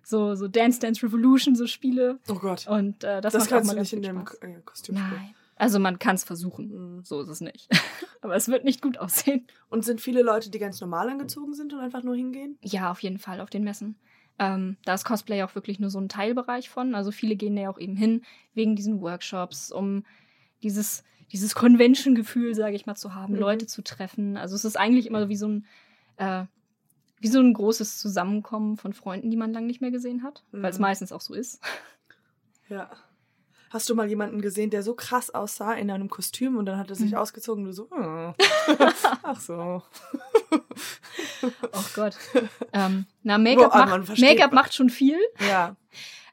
[0.06, 2.20] so, so Dance Dance Revolution, so Spiele.
[2.30, 5.12] oh Gott, Und äh, das, das, kannst mal du nicht in dem äh, Kostüm spielen.
[5.12, 5.36] Nein.
[5.58, 6.98] Also man kann es versuchen.
[6.98, 7.04] Mhm.
[7.04, 7.70] So ist es nicht.
[8.22, 9.48] Aber es wird nicht gut aussehen.
[9.70, 12.58] Und sind viele Leute, die ganz normal angezogen sind und einfach nur hingehen?
[12.62, 13.96] Ja, auf jeden Fall auf den Messen.
[14.38, 16.94] Ähm, da ist Cosplay auch wirklich nur so ein Teilbereich von.
[16.94, 18.22] Also viele gehen da ja auch eben hin
[18.54, 20.04] wegen diesen Workshops, um
[20.62, 23.40] dieses, dieses Convention-Gefühl, sage ich mal, zu haben, Mhm.
[23.40, 24.36] Leute zu treffen.
[24.36, 25.66] Also es ist eigentlich immer wie so ein
[26.18, 26.44] äh,
[27.26, 30.70] wie so ein großes Zusammenkommen von Freunden, die man lange nicht mehr gesehen hat, weil
[30.70, 30.84] es Mhm.
[30.84, 31.60] meistens auch so ist.
[32.70, 32.92] Ja.
[33.72, 36.92] Hast du mal jemanden gesehen, der so krass aussah in einem Kostüm und dann hat
[36.92, 37.18] er sich Mhm.
[37.18, 38.34] ausgezogen und du so, oh.
[39.24, 39.82] ach so.
[41.42, 42.16] Oh Gott.
[42.74, 45.18] ähm, na, Make-up macht, Make macht schon viel.
[45.50, 45.76] Ja.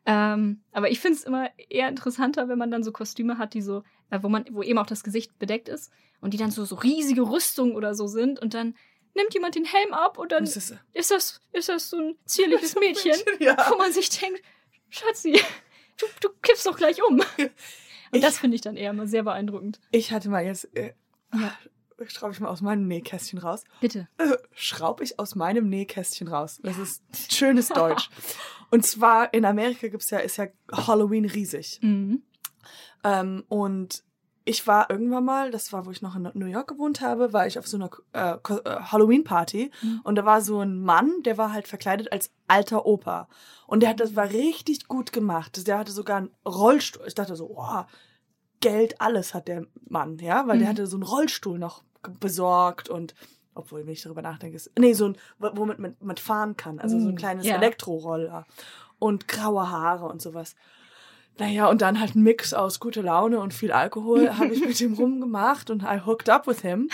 [0.05, 3.63] Ähm, aber ich finde es immer eher interessanter, wenn man dann so Kostüme hat, die
[3.63, 6.67] so, äh, wo man, wo eben auch das Gesicht bedeckt ist und die dann so,
[6.67, 8.75] so riesige Rüstungen oder so sind und dann
[9.15, 12.17] nimmt jemand den Helm ab und dann Das ist, ist das, ist das so ein
[12.25, 13.57] zierliches Mädchen, ja.
[13.71, 14.43] wo man sich denkt,
[14.91, 15.41] Schatzi,
[15.99, 17.21] du, du kippst doch gleich um.
[17.39, 19.81] Und Ich- das finde ich dann eher immer sehr beeindruckend.
[19.91, 20.93] Ich hatte mal jetzt, äh,
[21.35, 21.57] Ja.
[22.07, 23.65] schraube ich mal aus meinem Nähkästchen raus.
[23.81, 24.07] Bitte.
[24.19, 26.59] Äh, schraube ich aus meinem Nähkästchen raus.
[26.63, 28.11] Das ist schönes Deutsch.
[28.71, 31.79] Und zwar in Amerika gibt's ja, ist ja Halloween riesig.
[31.83, 32.23] Mhm.
[33.05, 34.05] Ähm, und
[34.45, 37.47] ich war irgendwann mal, das war, wo ich noch in New York gewohnt habe, war
[37.47, 40.01] ich auf so einer äh, äh, Halloween-Party Mhm.
[40.05, 43.29] und da war so ein Mann, der war halt verkleidet als alter Opa.
[43.67, 45.67] Und der hat das war richtig gut gemacht.
[45.67, 47.05] Der hatte sogar einen Rollstuhl.
[47.07, 47.87] Ich dachte so, wow,
[48.61, 50.71] Geld, alles hat der Mann, ja, weil der Mhm.
[50.73, 51.83] hatte so einen Rollstuhl noch
[52.21, 53.15] besorgt und
[53.55, 56.79] obwohl, wenn ich darüber nachdenke, ist, nee, so ein, wo- womit man, man fahren kann,
[56.79, 57.57] also so ein Uh, kleines ja.
[57.57, 58.47] Elektroroller
[58.99, 60.55] und graue Haare und sowas.
[61.39, 64.81] Naja, und dann halt ein Mix aus gute Laune und viel Alkohol habe ich mit
[64.81, 66.83] ihm rumgemacht und I hooked up with him.
[66.83, 66.91] Und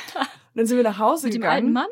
[0.55, 1.57] dann sind wir nach Hause Mit dem gegangen.
[1.57, 1.89] alten Mann?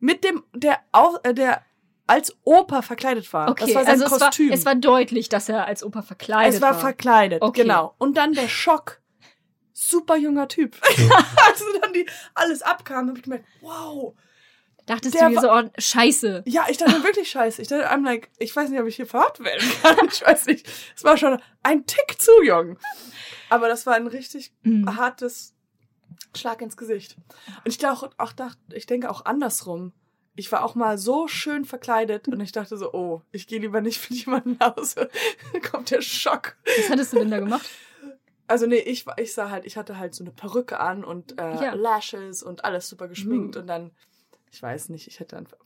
[0.00, 1.62] Mit dem, der auch, äh, der
[2.06, 3.50] als Opa verkleidet war.
[3.50, 4.50] Okay, das war sein also es war, Kostüm.
[4.52, 6.80] es war deutlich, dass er als Opa verkleidet Es war war.
[6.80, 7.62] verkleidet, Okay.
[7.62, 7.94] genau.
[7.98, 9.00] Und dann der Schock.
[9.74, 10.76] Super junger Typ.
[10.82, 14.14] Als dann die alles abkam, habe ich gemerkt, wow.
[14.88, 16.42] Dachtest Der du dir so, oh, scheiße.
[16.46, 17.62] Ja, ich dachte wirklich scheiße.
[17.62, 20.08] Ich dachte, I'm like, ich weiß nicht, ob ich hier verhört werden kann.
[20.10, 20.66] Ich weiß nicht.
[20.96, 22.78] Es war schon ein Tick zu jung.
[23.50, 24.96] Aber das war ein richtig Mhm.
[24.96, 25.54] hartes
[26.34, 27.16] Schlag ins Gesicht.
[27.64, 29.92] Und ich glaube auch, auch ich denke auch andersrum.
[30.36, 33.80] Ich war auch mal so schön verkleidet und ich dachte so, oh, ich gehe lieber
[33.80, 35.10] nicht mit jemandem nach Hause.
[35.52, 36.56] Dann kommt der Schock.
[36.78, 37.68] Was hattest du denn da gemacht?
[38.46, 41.62] Also nee, ich, ich sah halt, ich hatte halt so eine Perücke an und äh,
[41.62, 41.74] Ja.
[41.74, 43.60] Lashes und alles super geschminkt Uh.
[43.60, 43.90] und dann,
[44.50, 45.58] ich weiß nicht, ich hätte einfach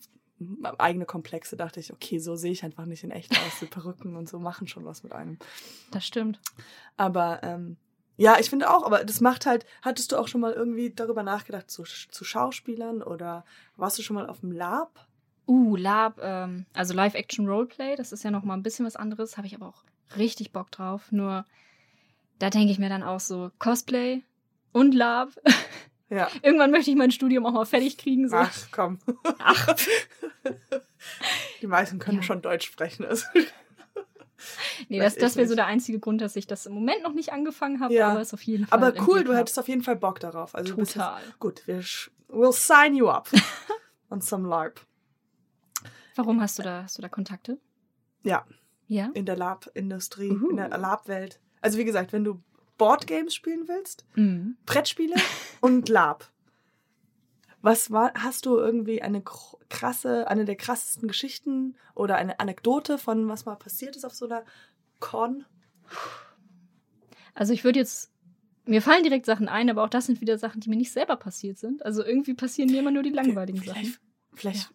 [0.78, 3.60] eigene Komplexe, dachte ich, okay, so sehe ich einfach nicht in echt aus.
[3.60, 5.38] Die Perücken und so machen schon was mit einem.
[5.90, 6.40] Das stimmt.
[6.96, 7.76] Aber ähm,
[8.16, 11.22] ja, ich finde auch, aber das macht halt, hattest du auch schon mal irgendwie darüber
[11.22, 13.44] nachgedacht, zu, zu Schauspielern oder
[13.76, 15.06] warst du schon mal auf dem Lab?
[15.48, 19.46] Uh, Lab, ähm, also Live-Action-Roleplay, das ist ja noch mal ein bisschen was anderes, habe
[19.46, 19.82] ich aber auch
[20.16, 21.10] richtig Bock drauf.
[21.10, 21.46] Nur,
[22.38, 24.22] da denke ich mir dann auch so, Cosplay
[24.72, 25.30] und Lab.
[26.14, 26.28] Ja.
[26.42, 28.28] Irgendwann möchte ich mein Studium auch mal fertig kriegen.
[28.28, 28.36] So.
[28.36, 28.98] Ach, komm.
[29.38, 29.66] Ach.
[31.62, 32.22] Die meisten können Ja.
[32.22, 33.04] schon Deutsch sprechen.
[33.06, 33.24] Also.
[34.88, 37.12] nee, weiß das, das wäre so der einzige Grund, dass ich das im Moment noch
[37.14, 38.10] nicht angefangen habe, Ja.
[38.10, 38.78] aber es auf jeden Fall.
[38.82, 40.54] Aber cool, du hättest auf jeden Fall Bock darauf.
[40.54, 41.22] Also bist jetzt- Total.
[41.38, 41.80] Gut, wir
[42.28, 43.30] we'll sign you up
[44.10, 44.80] on some LARP.
[46.16, 47.58] Warum hast du da, hast du da Kontakte?
[48.22, 48.44] Ja,
[48.86, 49.08] Ja?
[49.14, 50.50] in der Lab-Industrie, Uhu.
[50.50, 51.40] in der Lab-Welt.
[51.62, 52.42] Also wie gesagt, wenn du
[52.82, 54.56] Boardgames spielen willst, Mhm.
[54.66, 55.14] Brettspiele
[55.60, 56.28] und Lab.
[57.60, 62.98] Was war, hast du irgendwie eine kr- krasse, eine der krassesten Geschichten oder eine Anekdote
[62.98, 64.44] von was mal passiert ist auf so einer
[64.98, 65.44] Con?
[67.34, 68.10] Also ich würde jetzt.
[68.64, 71.16] Mir fallen direkt Sachen ein, aber auch das sind wieder Sachen, die mir nicht selber
[71.16, 71.84] passiert sind.
[71.84, 73.74] Also irgendwie passieren mir immer nur die langweiligen Sachen.
[73.74, 74.00] Vielleicht,
[74.34, 74.70] vielleicht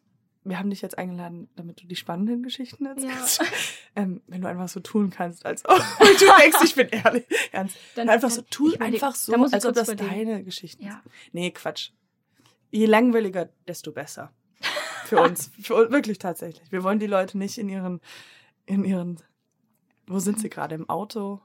[0.49, 3.41] wir haben dich jetzt eingeladen, damit du die spannenden Geschichten erzählst.
[3.95, 6.05] ähm, wenn du einfach so tun kannst, als ob du
[6.41, 7.25] denkst, ich bin ehrlich.
[7.51, 7.75] Ernst.
[7.95, 10.29] Dann- einfach so, tu einfach so, als ob das überlegen.
[10.29, 11.01] deine Geschichten Ja.
[11.03, 11.33] sind.
[11.33, 11.91] Nee, Quatsch.
[12.71, 14.31] Je langweiliger, desto besser.
[15.05, 15.51] Für uns.
[15.61, 16.71] Für wirklich tatsächlich.
[16.71, 18.01] Wir wollen die Leute nicht in ihren,
[18.65, 19.17] in ihren,
[20.05, 20.75] wo sind sie gerade?
[20.75, 21.41] Im Auto?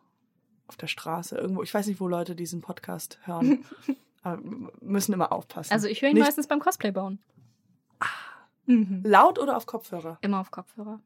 [0.69, 1.37] Auf der Straße?
[1.37, 1.63] Irgendwo?
[1.63, 3.65] Ich weiß nicht, wo Leute diesen Podcast hören.
[4.81, 5.73] Müssen immer aufpassen.
[5.73, 7.19] Also ich höre ihn Nicht- meistens beim Cosplay bauen.
[8.67, 9.03] Mhm.
[9.05, 10.19] Laut oder auf Kopfhörer?
[10.21, 11.01] Immer auf Kopfhörer.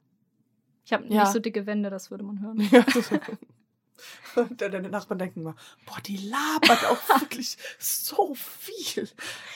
[0.84, 1.22] Ich habe Ja.
[1.22, 2.58] nicht so dicke Wände, das würde man hören.
[2.70, 4.44] Ja.
[4.58, 5.54] Deine Nachbarn denken mal,
[5.86, 9.08] boah, die labert auch wirklich so viel.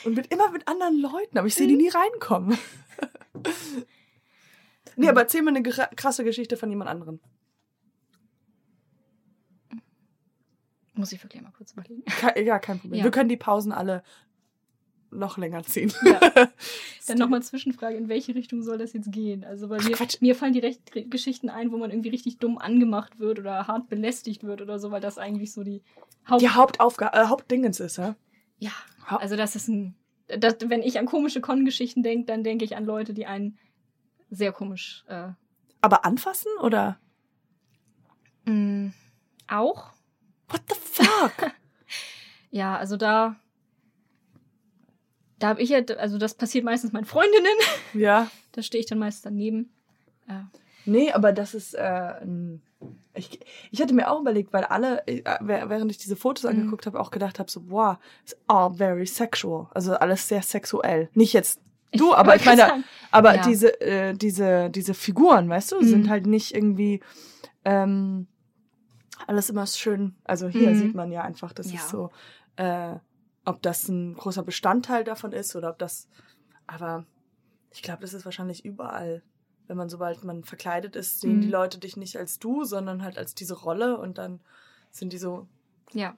[0.03, 2.57] Und mit, immer mit anderen Leuten, aber ich sehe die nie reinkommen.
[4.95, 7.19] nee, aber erzähl mir eine krasse Geschichte von jemand anderem.
[10.93, 12.03] Muss ich wirklich mal kurz überlegen.
[12.43, 12.97] Ja, kein Problem.
[12.99, 13.03] Ja.
[13.03, 14.03] Wir können die Pausen alle
[15.11, 15.91] noch länger ziehen.
[16.05, 16.19] Ja.
[17.07, 19.43] Dann nochmal Zwischenfrage, in welche Richtung soll das jetzt gehen?
[19.43, 20.21] Also bei Ach, mir, Quatsch.
[20.21, 23.89] mir fallen direkt Re- Geschichten ein, wo man irgendwie richtig dumm angemacht wird oder hart
[23.89, 25.83] belästigt wird oder so, weil das eigentlich so die
[26.29, 26.41] Haupt...
[26.41, 28.15] Die Hauptaufgabe, äh, Hauptdingens ist, ja?
[28.59, 28.71] Ja,
[29.07, 29.95] also das ist ein...
[30.27, 33.57] Das, wenn ich an komische Con-Geschichten denke, dann denke ich an Leute, die einen
[34.29, 35.03] sehr komisch...
[35.07, 35.29] Äh,
[35.81, 36.97] Aber anfassen oder?
[38.45, 38.91] mh,
[39.47, 39.91] auch?
[40.49, 41.51] What the fuck?
[42.53, 43.37] Ja, also da...
[45.41, 45.79] Da habe ich ja...
[45.97, 47.57] Also das passiert meistens meinen Freundinnen.
[47.93, 48.29] ja.
[48.53, 49.69] Da stehe ich dann meist daneben.
[50.27, 50.41] Äh,
[50.83, 52.13] Nee, aber das ist, äh,
[53.13, 56.49] ich, ich hatte mir auch überlegt, weil alle, äh, während ich diese Fotos Mhm.
[56.49, 59.67] angeguckt habe, auch gedacht habe, so, wow, it's all very sexual.
[59.75, 61.09] Also alles sehr sexuell.
[61.13, 61.61] Nicht jetzt
[61.93, 63.41] du, Ich aber ich meine, sagen, aber ja.
[63.43, 65.85] diese, äh, diese, diese Figuren, weißt du, Mhm.
[65.85, 66.99] sind halt nicht irgendwie,
[67.63, 68.25] ähm,
[69.27, 70.75] alles immer schön, also hier Mhm.
[70.75, 71.75] sieht man ja einfach, das Ja.
[71.75, 72.09] ist so,
[72.55, 72.95] äh,
[73.45, 76.07] ob das ein großer Bestandteil davon ist oder ob das,
[76.67, 77.05] aber
[77.71, 79.23] ich glaube, das ist wahrscheinlich überall
[79.67, 81.41] wenn man sobald man verkleidet ist, sehen Mhm.
[81.41, 84.41] die Leute dich nicht als du, sondern halt als diese Rolle und dann
[84.89, 85.47] sind die so,
[85.93, 86.17] Ja.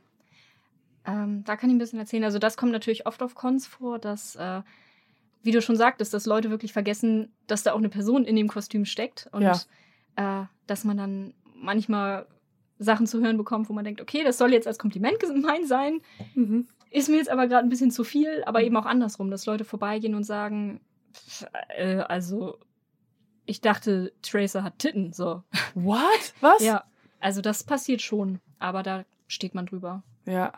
[1.06, 2.24] Ähm, da kann ich ein bisschen erzählen.
[2.24, 4.62] Also das kommt natürlich oft auf Cons vor, dass, äh,
[5.44, 8.48] wie du schon sagtest, dass Leute wirklich vergessen, dass da auch eine Person in dem
[8.48, 9.60] Kostüm steckt und Ja.
[10.16, 12.26] äh, dass man dann manchmal
[12.80, 16.02] Sachen zu hören bekommt, wo man denkt, okay, das soll jetzt als Kompliment gemeint sein,
[16.34, 16.68] mhm.
[16.94, 19.66] Ist mir jetzt aber gerade ein bisschen zu viel, aber eben auch andersrum, dass Leute
[19.66, 20.80] vorbeigehen und sagen,
[21.14, 22.60] pf, äh, also
[23.46, 25.44] ich dachte, Tracer hat Titten, so.
[25.74, 26.34] what?
[26.40, 26.64] Was?
[26.64, 26.84] Ja,
[27.20, 30.04] also das passiert schon, aber da steht man drüber.
[30.26, 30.54] Ja.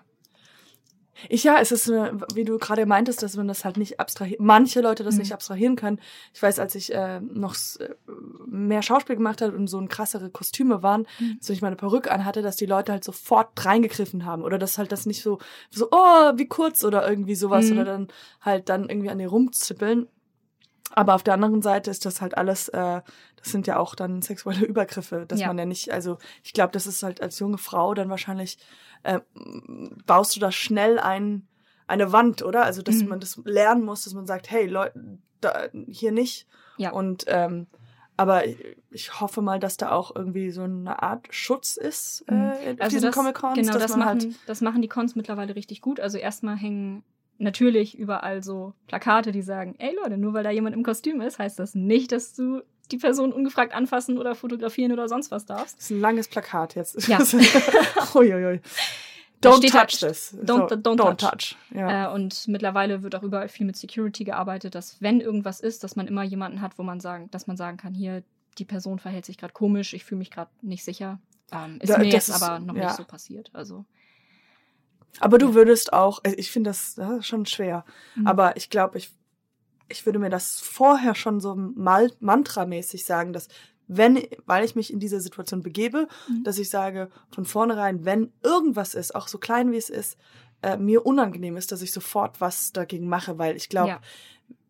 [1.29, 4.45] Ich ja, es ist, eine, wie du gerade meintest, dass man das halt nicht abstrahieren,
[4.45, 5.21] manche Leute das Mhm.
[5.21, 5.99] nicht abstrahieren können.
[6.33, 7.89] Ich weiß, als ich äh, noch äh,
[8.45, 11.37] mehr Schauspiel gemacht habe und so ein krassere Kostüme waren, Mhm.
[11.39, 14.91] so ich meine Perücke anhatte, dass die Leute halt sofort reingegriffen haben oder dass halt
[14.91, 17.71] das nicht so, so, oh, wie kurz oder irgendwie sowas Mhm.
[17.73, 18.07] oder dann
[18.41, 20.07] halt dann irgendwie an dir rumzippeln.
[20.93, 23.01] Aber auf der anderen Seite ist das halt alles, äh,
[23.35, 25.47] das sind ja auch dann sexuelle Übergriffe, dass Ja.
[25.47, 28.57] man ja nicht, also ich glaube, das ist halt als junge Frau dann wahrscheinlich,
[29.03, 29.19] äh,
[30.05, 31.47] baust du da schnell ein,
[31.87, 32.63] eine Wand, oder?
[32.63, 33.09] Also dass Mhm.
[33.09, 36.47] man das lernen muss, dass man sagt, hey Leute, da, hier nicht.
[36.77, 36.91] Ja.
[36.91, 37.67] Und ähm,
[38.17, 38.43] aber
[38.91, 42.51] ich, hoffe mal, dass da auch irgendwie so eine Art Schutz ist äh, Mhm.
[42.51, 45.15] auf Also diesen das, Comic-Cons, genau, dass das man machen, halt das machen die Cons
[45.15, 45.99] mittlerweile richtig gut.
[45.99, 47.03] Also erstmal hängen
[47.37, 51.39] natürlich überall so Plakate, die sagen, ey Leute, nur weil da jemand im Kostüm ist,
[51.39, 55.77] heißt das nicht, dass du die Person ungefragt anfassen oder fotografieren oder sonst was darfst.
[55.77, 57.07] Das ist ein langes Plakat jetzt.
[57.07, 57.17] Ja.
[58.15, 58.61] Uiuiui.
[59.41, 60.35] Don't steht touch halt, this.
[60.43, 61.29] don't- so, don't don't touch.
[61.31, 61.55] touch.
[61.75, 62.09] Ja.
[62.09, 65.95] Äh, und mittlerweile wird auch überall viel mit Security gearbeitet, dass wenn irgendwas ist, dass
[65.95, 68.23] man immer jemanden hat, wo man sagen, dass man sagen kann, hier,
[68.57, 71.19] die Person verhält sich gerade komisch, ich fühle mich gerade nicht sicher.
[71.51, 72.85] Ähm, ist Da- mir jetzt ist- aber noch ja.
[72.85, 73.51] nicht so passiert.
[73.53, 73.85] Also
[75.19, 78.27] Aber du würdest auch, also ich finde das, das schon schwer, Mhm.
[78.27, 79.11] aber ich glaube, ich,
[79.87, 83.47] ich würde mir das vorher schon so mal mantramäßig sagen, dass
[83.87, 86.43] wenn, weil ich mich in diese Situation begebe, Mhm.
[86.43, 90.17] dass ich sage von vornherein, wenn irgendwas ist, auch so klein wie es ist,
[90.63, 94.01] äh, mir unangenehm ist, dass ich sofort was dagegen mache, weil ich glaube, Ja.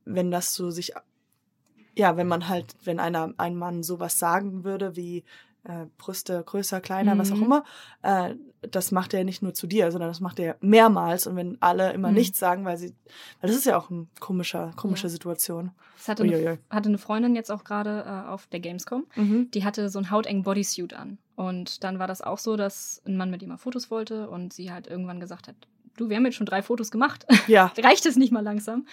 [0.04, 0.92] wenn das so sich,
[1.98, 5.24] ja, wenn man halt, wenn einer, ein Mann sowas sagen würde wie
[5.66, 7.44] äh, Brüste größer, kleiner, was auch Mhm.
[7.44, 7.64] immer,
[8.04, 11.28] äh, das macht er nicht nur zu dir, sondern das macht er mehrmals.
[11.28, 12.14] Und wenn alle immer Mhm.
[12.16, 12.94] nichts sagen, weil sie,
[13.42, 15.10] weil das ist ja auch eine komische, komische Ja.
[15.10, 15.72] Situation.
[15.98, 19.06] Es hatte, eine, hatte eine Freundin jetzt auch gerade äh, auf der Gamescom.
[19.16, 19.50] Mhm.
[19.52, 21.18] Die hatte so einen hautengen Bodysuit an.
[21.36, 24.54] Und dann war das auch so, dass ein Mann mit ihr mal Fotos wollte und
[24.54, 25.56] sie halt irgendwann gesagt hat,
[25.98, 27.26] du, wir haben jetzt schon drei Fotos gemacht.
[27.48, 28.86] Ja, reicht es nicht mal langsam?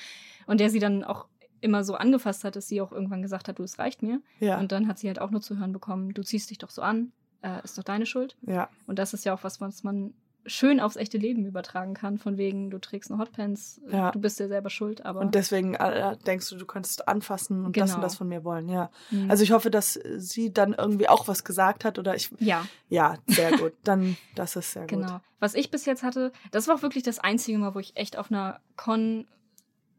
[0.46, 1.26] Und der sie dann auch
[1.62, 4.20] immer so angefasst hat, dass sie auch irgendwann gesagt hat, du, es reicht mir.
[4.40, 6.70] ja, Und dann hat sie halt auch nur zu hören bekommen, du ziehst dich doch
[6.70, 8.36] so an, äh, ist doch deine Schuld.
[8.42, 8.68] ja.
[8.86, 10.12] Und das ist ja auch was, was man
[10.44, 14.10] schön aufs echte Leben übertragen kann, von wegen, du trägst eine Hotpants, Ja.
[14.10, 17.76] du bist dir selber schuld, aber Und deswegen äh, denkst du, du könntest anfassen und
[17.76, 18.02] das und Genau.
[18.06, 18.90] das von mir wollen, ja.
[19.12, 19.30] Mhm.
[19.30, 23.18] Also ich hoffe, dass sie dann irgendwie auch was gesagt hat oder ich, ja, ja,
[23.28, 23.72] sehr gut.
[23.84, 24.90] Dann, das ist sehr gut.
[24.98, 25.20] genau.
[25.38, 28.18] Was ich bis jetzt hatte, das war auch wirklich das einzige Mal, wo ich echt
[28.18, 29.28] auf einer Con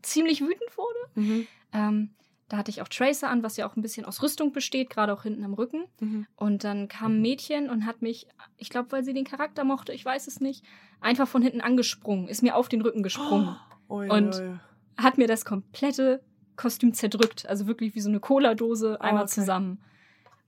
[0.04, 1.00] ziemlich wütend wurde.
[1.28, 1.48] Mhm.
[1.74, 2.10] Ähm,
[2.50, 5.12] da hatte ich auch Tracer an, was ja auch ein bisschen aus Rüstung besteht, gerade
[5.14, 5.86] auch hinten am Rücken.
[6.00, 6.28] Mhm.
[6.36, 9.92] Und dann kam ein Mädchen und hat mich, ich glaube, weil sie den Charakter mochte,
[9.94, 10.64] ich weiß es nicht,
[11.02, 13.56] einfach von hinten angesprungen, ist mir auf den Rücken gesprungen,
[13.90, 14.60] Ui, Und- ui.
[14.98, 16.22] hat mir das komplette
[16.56, 19.32] Kostüm zerdrückt, also wirklich wie so eine Cola-Dose Oh, einmal okay.
[19.34, 19.82] zusammen.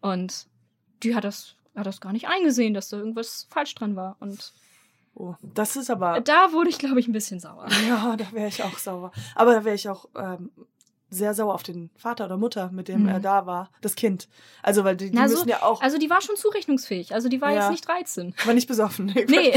[0.02, 0.48] Und
[1.02, 4.16] die hat das, hat das gar nicht eingesehen, dass da irgendwas falsch dran war.
[4.20, 4.54] Und
[5.16, 7.68] oh, das ist aber, da wurde ich, glaube ich, ein bisschen sauer.
[7.88, 9.12] ja, da wäre ich auch sauer.
[9.34, 10.52] Aber da wäre ich auch ähm,
[11.10, 13.08] sehr sauer auf den Vater oder Mutter, mit dem Mhm.
[13.10, 14.28] er da war, das Kind.
[14.64, 17.30] Also, weil die, die Na, so- müssen ja auch, Also die war schon zurechnungsfähig, also
[17.30, 17.62] die war Ja.
[17.62, 18.34] jetzt nicht 13.
[18.46, 19.08] war nicht besoffen.
[19.30, 19.54] Nee,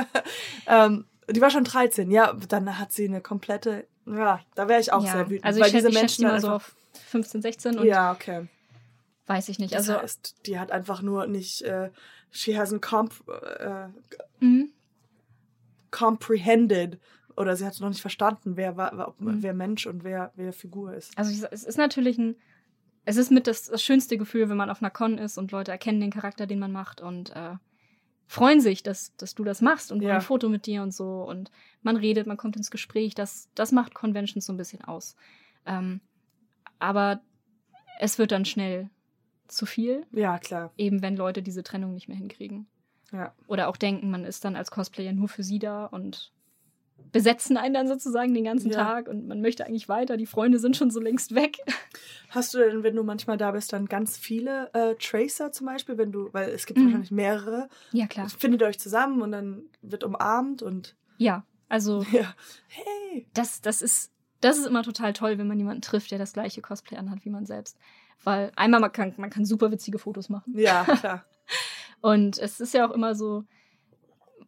[0.66, 4.92] ähm, die war schon 13, ja, dann hat sie eine komplette, ja, da wäre ich
[4.92, 5.12] auch ja.
[5.12, 5.44] sehr wütend.
[5.44, 6.74] Also weil ich schätze, diese ich Menschen die mal so auf
[7.08, 8.46] 15, 16 und ja, okay.
[9.26, 9.74] weiß ich nicht.
[9.74, 11.90] Das Also heißt, die hat einfach nur nicht, äh,
[12.30, 13.12] she hasn't comp
[13.58, 13.88] äh,
[14.40, 14.70] mhm.
[15.90, 16.98] Comprehended
[17.36, 19.42] oder sie hat noch nicht verstanden, wer, war, Mhm.
[19.42, 21.16] wer Mensch und wer, wer Figur ist.
[21.18, 22.36] Also es ist natürlich ein,
[23.04, 25.70] es ist mit das, das schönste Gefühl, wenn man auf einer Con ist und Leute
[25.70, 27.54] erkennen den Charakter, den man macht und äh,
[28.26, 30.14] freuen sich, dass, dass du das machst und Ja.
[30.16, 31.50] ein Foto mit dir und so und
[31.82, 33.14] man redet, man kommt ins Gespräch.
[33.14, 35.14] Das, das macht Conventions so ein bisschen aus.
[35.66, 36.00] Ähm,
[36.78, 37.20] aber
[38.00, 38.90] es wird dann schnell
[39.46, 40.72] zu viel, Ja, klar.
[40.76, 42.66] eben wenn Leute diese Trennung nicht mehr hinkriegen.
[43.12, 43.32] Ja.
[43.46, 46.32] Oder auch denken, man ist dann als Cosplayer nur für sie da und
[47.12, 48.76] besetzen einen dann sozusagen den ganzen Ja.
[48.76, 51.58] Tag und man möchte eigentlich weiter, die Freunde sind schon so längst weg.
[52.30, 55.96] Hast du denn, wenn du manchmal da bist, dann ganz viele äh, Tracer zum Beispiel,
[55.98, 56.84] wenn du, weil es gibt Mhm.
[56.86, 58.28] wahrscheinlich mehrere, Ja, klar.
[58.28, 62.34] findet ihr euch zusammen und dann wird umarmt und Ja, also ja,
[62.68, 66.32] hey, das, das ist, das ist immer total toll, wenn man jemanden trifft, der das
[66.32, 67.78] gleiche Cosplay anhat wie man selbst.
[68.24, 70.58] Weil einmal man kann, man kann super witzige Fotos machen.
[70.58, 71.24] Ja, klar.
[72.00, 73.44] Und es ist ja auch immer so,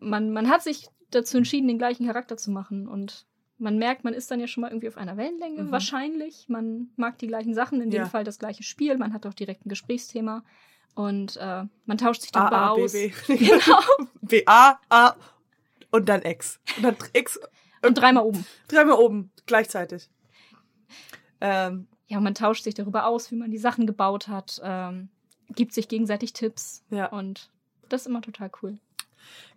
[0.00, 2.87] man, man hat sich dazu entschieden, den gleichen Charakter zu machen.
[2.88, 3.26] Und
[3.58, 5.72] man merkt, man ist dann ja schon mal irgendwie auf einer Wellenlänge, Mhm.
[5.72, 6.46] wahrscheinlich.
[6.48, 8.06] Man mag die gleichen Sachen, in dem Ja.
[8.08, 8.96] Fall das gleiche Spiel.
[8.98, 10.44] Man hat auch direkt ein Gesprächsthema.
[10.94, 12.92] Und äh, man tauscht sich darüber A, A, B, aus.
[12.92, 13.12] B.
[13.28, 13.80] Genau.
[14.20, 15.14] B, A, A
[15.90, 16.61] und dann X.
[16.76, 17.38] Und dann X,
[17.84, 18.44] Und dreimal oben.
[18.68, 20.08] dreimal oben, gleichzeitig.
[21.40, 25.08] Ähm, Ja, man tauscht sich darüber aus, wie man die Sachen gebaut hat, ähm,
[25.54, 26.82] gibt sich gegenseitig Tipps.
[26.90, 27.06] ja.
[27.06, 27.50] Und
[27.88, 28.78] das ist immer total cool.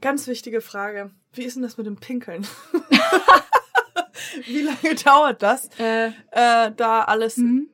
[0.01, 1.12] Ganz wichtige Frage.
[1.34, 2.45] Wie ist denn das mit dem Pinkeln?
[4.45, 7.38] Wie lange dauert das, Äh, äh, da alles?
[7.38, 7.69] mhm.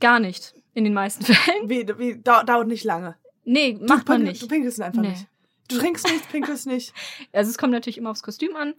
[0.00, 0.54] Gar nicht.
[0.74, 1.68] In den meisten Fällen.
[1.68, 3.16] Wie, wie dau dauert nicht lange.
[3.44, 4.42] Nee, Du macht man nicht.
[4.42, 5.10] Du pinkelst einfach Nee.
[5.10, 5.26] nicht.
[5.68, 6.92] Du trinkst nicht, pinkelst nicht.
[7.32, 8.74] Also es kommt natürlich immer aufs Kostüm an.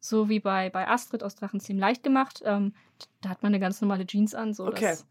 [0.00, 2.42] So wie bei, bei Astrid aus Drachenzähmen leicht gemacht.
[2.44, 2.74] Ähm,
[3.20, 4.52] da hat man eine ganz normale Jeans an.
[4.54, 4.80] So Okay.
[4.90, 5.06] das,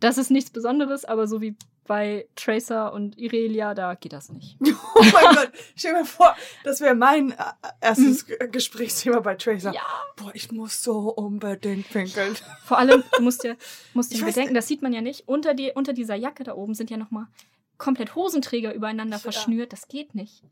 [0.00, 4.56] das ist nichts Besonderes, aber so wie bei Tracer und Irelia, da geht das nicht.
[4.98, 7.36] Oh mein Gott, stell dir mal vor, das wäre mein äh,
[7.82, 9.70] erstes G- Gesprächsthema bei Tracer.
[9.70, 9.74] Mhm.
[9.74, 9.82] Ja.
[10.16, 12.34] Boah, ich muss so unbedingt pinkeln.
[12.64, 13.56] Vor allem, du musst dir,
[13.92, 15.28] musst dir bedenken, das sieht man ja nicht.
[15.28, 17.26] Unter, die, unter dieser Jacke da oben sind ja nochmal
[17.78, 19.72] komplett Hosenträger übereinander verschnürt.
[19.74, 20.42] Das geht nicht.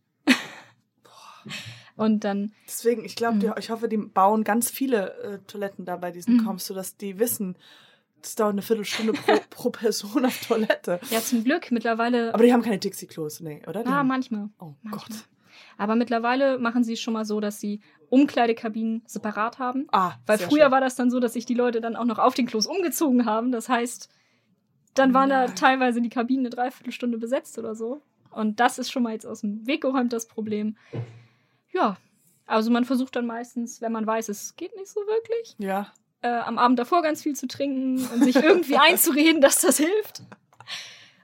[1.96, 3.54] Und dann, Deswegen, ich glaube, Mhm.
[3.58, 6.58] ich hoffe, die bauen ganz viele äh, Toiletten da bei diesen Mhm.
[6.58, 7.56] Sodass die wissen,
[8.24, 10.98] das dauert eine Viertelstunde pro, pro Person auf Toilette.
[11.10, 12.32] ja, zum Glück mittlerweile.
[12.34, 13.82] Aber die haben keine Dixie-Klos, nee, oder?
[13.82, 14.48] Die ah, haben, manchmal.
[14.58, 15.18] oh manchmal.
[15.18, 15.28] Gott.
[15.76, 19.86] Aber mittlerweile machen sie es schon mal so, dass sie Umkleidekabinen separat haben.
[19.92, 20.70] Ah, Weil früher schön.
[20.72, 23.26] war das dann so, dass sich die Leute dann auch noch auf den Klos umgezogen
[23.26, 23.52] haben.
[23.52, 24.08] Das heißt,
[24.94, 25.56] dann waren da Nein.
[25.56, 28.00] teilweise die Kabinen eine Dreiviertelstunde besetzt oder so.
[28.30, 30.76] Und das ist schon mal jetzt aus dem Weg geräumt, das Problem.
[31.72, 31.96] Ja,
[32.46, 35.92] also man versucht dann meistens, wenn man weiß, es geht nicht so wirklich, Ja.
[36.24, 40.22] Äh, am Abend davor ganz viel zu trinken und sich irgendwie einzureden, dass das hilft.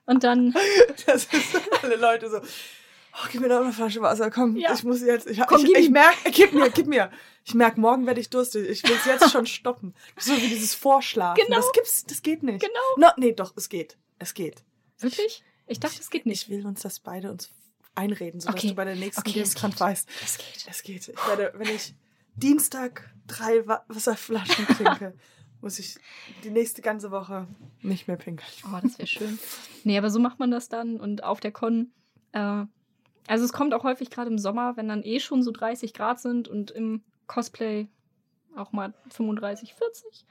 [0.07, 0.55] Und dann,
[1.07, 2.39] Das ist alle Leute so.
[2.39, 4.73] Oh, gib mir noch eine Flasche Wasser, komm, Ja.
[4.73, 5.93] ich muss jetzt, ich, Komm, ich, gib ich ihm.
[5.93, 7.11] merk, gib mir, gib mir.
[7.45, 8.69] Ich merk, morgen werde ich durstig.
[8.69, 9.95] Ich will es jetzt schon stoppen.
[10.19, 11.43] So wie dieses Vorschlafen.
[11.45, 11.57] Genau.
[11.57, 12.61] Das gibt's, das geht nicht.
[12.61, 12.73] genau.
[12.97, 13.97] No, nee, doch, es geht.
[14.19, 14.63] Es geht.
[15.01, 15.43] Wirklich?
[15.67, 16.43] Ich dachte, es geht nicht.
[16.45, 17.51] Ich will uns das beide uns
[17.95, 18.69] einreden, sodass Okay.
[18.69, 19.81] du bei der nächsten Okay, geht.
[19.81, 20.09] weißt.
[20.25, 20.67] Es geht.
[20.69, 21.09] Es geht.
[21.09, 21.95] Ich werde, wenn ich
[22.41, 25.15] Dienstag drei Wa Wasserflaschen trinke,
[25.61, 25.97] muss ich
[26.43, 27.47] die nächste ganze Woche
[27.83, 28.51] nicht mehr pinkeln.
[28.65, 29.39] Oh, das wäre schön.
[29.85, 31.93] Nee, aber so macht man das dann und auf der Con.
[32.33, 32.65] Äh,
[33.27, 36.21] also es kommt auch häufig gerade im Sommer, wenn dann eh schon so 30 Grad
[36.21, 37.89] sind und im Cosplay
[38.57, 40.27] auch mal 35, 40.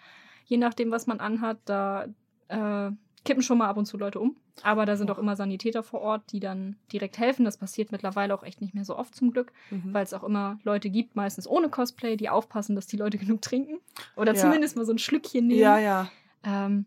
[0.45, 2.07] Je nachdem, was man anhat, da
[2.49, 2.91] äh,
[3.25, 4.35] kippen schon mal ab und zu Leute um.
[4.63, 7.45] Aber da sind auch immer Sanitäter vor Ort, die dann direkt helfen.
[7.45, 9.93] Das passiert mittlerweile auch echt nicht mehr so oft zum Glück, Mhm.
[9.93, 13.41] weil es auch immer Leute gibt, meistens ohne Cosplay, die aufpassen, dass die Leute genug
[13.41, 13.79] trinken.
[14.15, 14.41] Oder Ja.
[14.41, 15.59] zumindest mal so ein Schlückchen nehmen.
[15.59, 16.09] Ja, ja.
[16.43, 16.85] Ähm,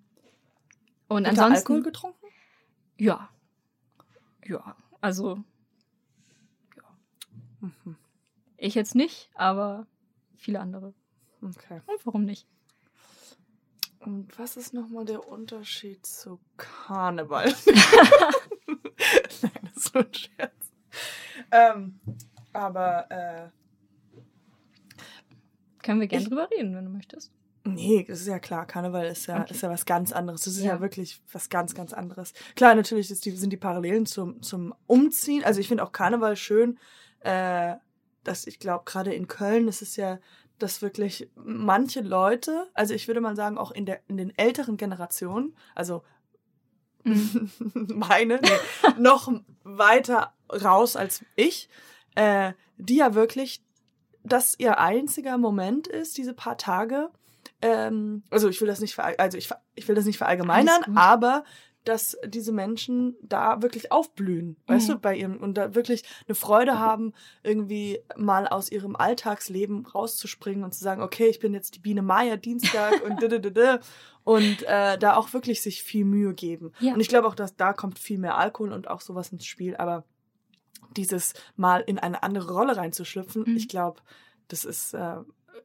[1.09, 1.57] und da ansonsten.
[1.57, 2.27] Alkohol getrunken?
[2.99, 3.29] Ja.
[4.47, 5.39] Ja, also
[7.61, 7.97] Mhm.
[8.57, 9.87] ich jetzt nicht, aber
[10.37, 10.95] viele andere.
[11.43, 11.81] Okay.
[11.87, 12.47] Und warum nicht?
[14.05, 17.47] Und was ist nochmal der Unterschied zu Karneval?
[19.43, 20.73] Nein, das ist nur ein Scherz.
[21.51, 22.01] Ähm,
[22.53, 23.49] aber, äh,
[25.83, 27.33] Können wir gerne Ich- drüber reden, wenn du möchtest.
[27.65, 28.67] nee, das ist ja klar.
[28.67, 29.53] Karneval ist ja, Okay.
[29.55, 30.43] ist ja was ganz anderes.
[30.43, 30.75] Das ist ja.
[30.75, 30.81] Ja.
[30.81, 32.33] wirklich was ganz, ganz anderes.
[32.57, 35.43] Klar, natürlich ist die, sind die Parallelen zum, zum Umziehen.
[35.45, 36.79] Also ich finde auch Karneval schön,
[37.21, 37.75] äh,
[38.25, 40.19] dass ich glaube, gerade in Köln ist es ja,
[40.63, 44.77] dass wirklich manche Leute, also ich würde mal sagen, auch in, der, in den älteren
[44.77, 46.03] Generationen, also
[47.05, 47.51] Mhm.
[47.95, 49.33] meine, nee, noch
[49.65, 51.69] weiter raus als ich,
[52.15, 53.61] äh, die ja wirklich,
[54.23, 57.11] dass ihr einziger Moment ist, diese paar Tage.
[57.61, 61.43] Ähm, also ich will das nicht, verall- also ich, ich will das nicht verallgemeinern, aber
[61.85, 64.93] dass diese Menschen da wirklich aufblühen, weißt Mhm.
[64.93, 70.63] du, bei ihrem und da wirklich eine Freude haben, irgendwie mal aus ihrem Alltagsleben rauszuspringen
[70.65, 73.21] und zu sagen, okay, ich bin jetzt die Biene Maya Dienstag und
[74.25, 76.73] und äh, da auch wirklich sich viel Mühe geben.
[76.81, 76.95] Ja.
[76.95, 79.77] Und ich glaube auch, dass da kommt viel mehr Alkohol und auch sowas ins Spiel,
[79.77, 80.05] aber
[80.97, 83.57] dieses mal in eine andere Rolle reinzuschlüpfen, Mhm.
[83.57, 84.01] ich glaube,
[84.49, 85.17] das ist, äh,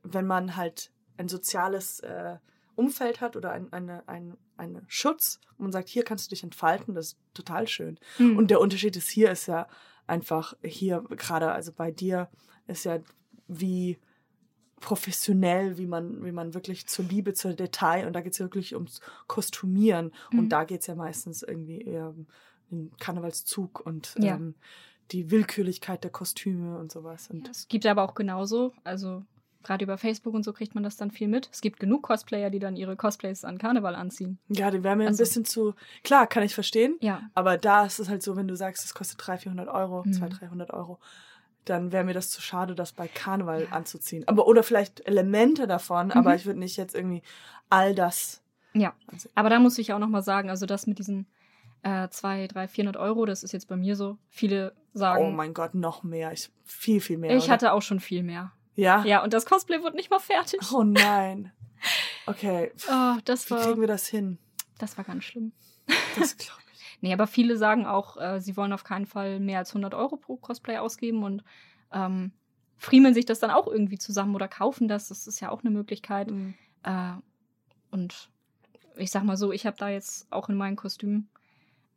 [0.03, 2.37] wenn man halt ein soziales äh,
[2.77, 6.43] Umfeld hat oder ein, eine, ein, eine Schutz und man sagt, hier kannst du dich
[6.43, 7.99] entfalten, das ist total schön.
[8.19, 8.37] Mhm.
[8.37, 9.67] Und der Unterschied ist hier ist ja
[10.07, 12.29] einfach hier gerade, also bei dir
[12.67, 12.99] ist ja
[13.47, 13.97] wie
[14.79, 18.45] professionell, wie man, wie man wirklich zur Liebe, zur Detail und da geht es ja
[18.45, 20.39] wirklich ums Kostümieren Mhm.
[20.39, 22.27] und da geht es ja meistens irgendwie eher um
[22.69, 24.35] den Karnevalszug und Ja.
[24.35, 24.55] ähm,
[25.11, 27.29] die Willkürlichkeit der Kostüme und sowas.
[27.29, 29.23] Und Ja, es gibt aber auch genauso, also
[29.67, 31.49] Gerade über Facebook und so kriegt man das dann viel mit.
[31.51, 34.39] Es gibt genug Cosplayer, die dann ihre Cosplays an Karneval anziehen.
[34.47, 35.73] Ja, die wären mir Also- ein bisschen zu.
[36.05, 36.95] Klar, kann ich verstehen.
[37.01, 37.23] Ja.
[37.33, 40.13] Aber da ist es halt so, wenn du sagst, es kostet 300, 400 Euro, Mhm.
[40.13, 40.99] 200, 300 Euro,
[41.65, 44.25] dann wäre mir das zu schade, das bei Karneval anzuziehen.
[44.27, 46.35] Aber oder vielleicht Elemente davon, aber Mhm.
[46.37, 47.21] ich würde nicht jetzt irgendwie
[47.69, 48.41] all das.
[48.73, 48.93] Ja.
[49.07, 49.31] ansehen.
[49.35, 51.25] Aber da muss ich auch nochmal sagen, also das mit diesen
[51.83, 54.17] äh, 200, 300, 400 Euro, das ist jetzt bei mir so.
[54.29, 56.31] Viele sagen, Oh mein Gott, noch mehr.
[56.33, 57.35] Ich, viel, viel mehr.
[57.35, 57.53] ich oder?
[57.53, 58.51] hatte auch schon viel mehr.
[58.77, 59.03] Ja?
[59.03, 60.61] Ja, und das Cosplay wurde nicht mal fertig.
[60.71, 61.51] Oh nein.
[62.25, 62.71] Okay.
[62.89, 64.37] Oh, das Wie kriegen war, wir das hin?
[64.77, 65.51] das war ganz schlimm.
[66.17, 66.67] Das glaube ich.
[67.01, 70.17] Nee, aber viele sagen auch, äh, sie wollen auf keinen Fall mehr als 100 Euro
[70.17, 71.43] pro Cosplay ausgeben und
[71.93, 72.31] ähm,
[72.75, 75.09] friemeln sich das dann auch irgendwie zusammen oder kaufen das.
[75.09, 76.31] Das ist ja auch eine Möglichkeit.
[76.31, 76.55] Mhm.
[76.81, 77.13] Äh,
[77.91, 78.31] und
[78.95, 81.27] ich sag mal so, ich habe da jetzt auch in meinem Kostüm.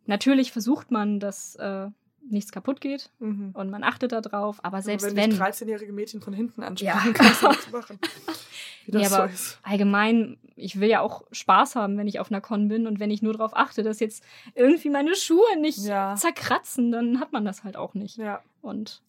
[0.04, 1.88] Natürlich versucht man, dass äh,
[2.28, 3.50] nichts kaputt geht Mhm.
[3.54, 5.32] und man achtet da drauf, aber selbst aber wenn.
[5.32, 5.38] wenn.
[5.40, 7.12] 13-jährige Mädchen von hinten ansprechen, Ja.
[7.12, 7.98] kannst du nichts machen.
[8.86, 9.58] Wie das Nee, aber so ist.
[9.62, 13.10] allgemein, ich will ja auch Spaß haben, wenn ich auf einer Con bin und wenn
[13.10, 16.14] ich nur darauf achte, dass jetzt irgendwie meine Schuhe nicht Ja.
[16.16, 18.16] zerkratzen, dann hat man das halt auch nicht.
[18.16, 18.42] Ja.
[18.62, 19.02] Und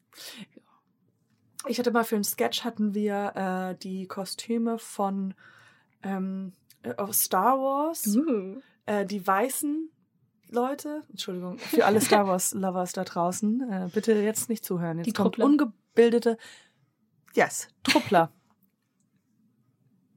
[1.68, 5.36] Ich hatte mal für einen Sketch hatten wir äh, die Kostüme von
[6.04, 6.54] ähm,
[6.84, 9.90] äh, aus Star Wars, uh, äh, die weißen
[10.52, 14.98] Leute, Entschuldigung, für alle Star Wars Lovers da draußen, äh, bitte jetzt nicht zuhören.
[14.98, 15.46] Jetzt Die kommt Truppler.
[15.46, 16.38] ungebildete,
[17.34, 18.32] yes, Truppler.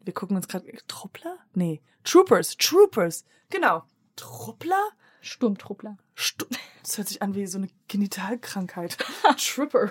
[0.02, 1.38] Wir gucken uns gerade Truppler?
[1.54, 3.84] Nee, Troopers, Troopers, genau,
[4.16, 4.82] Truppler.
[5.20, 5.96] Sturmtruppler.
[6.14, 6.44] Stu
[6.82, 8.98] das hört sich an wie so eine Genitalkrankheit.
[9.38, 9.90] Tripper.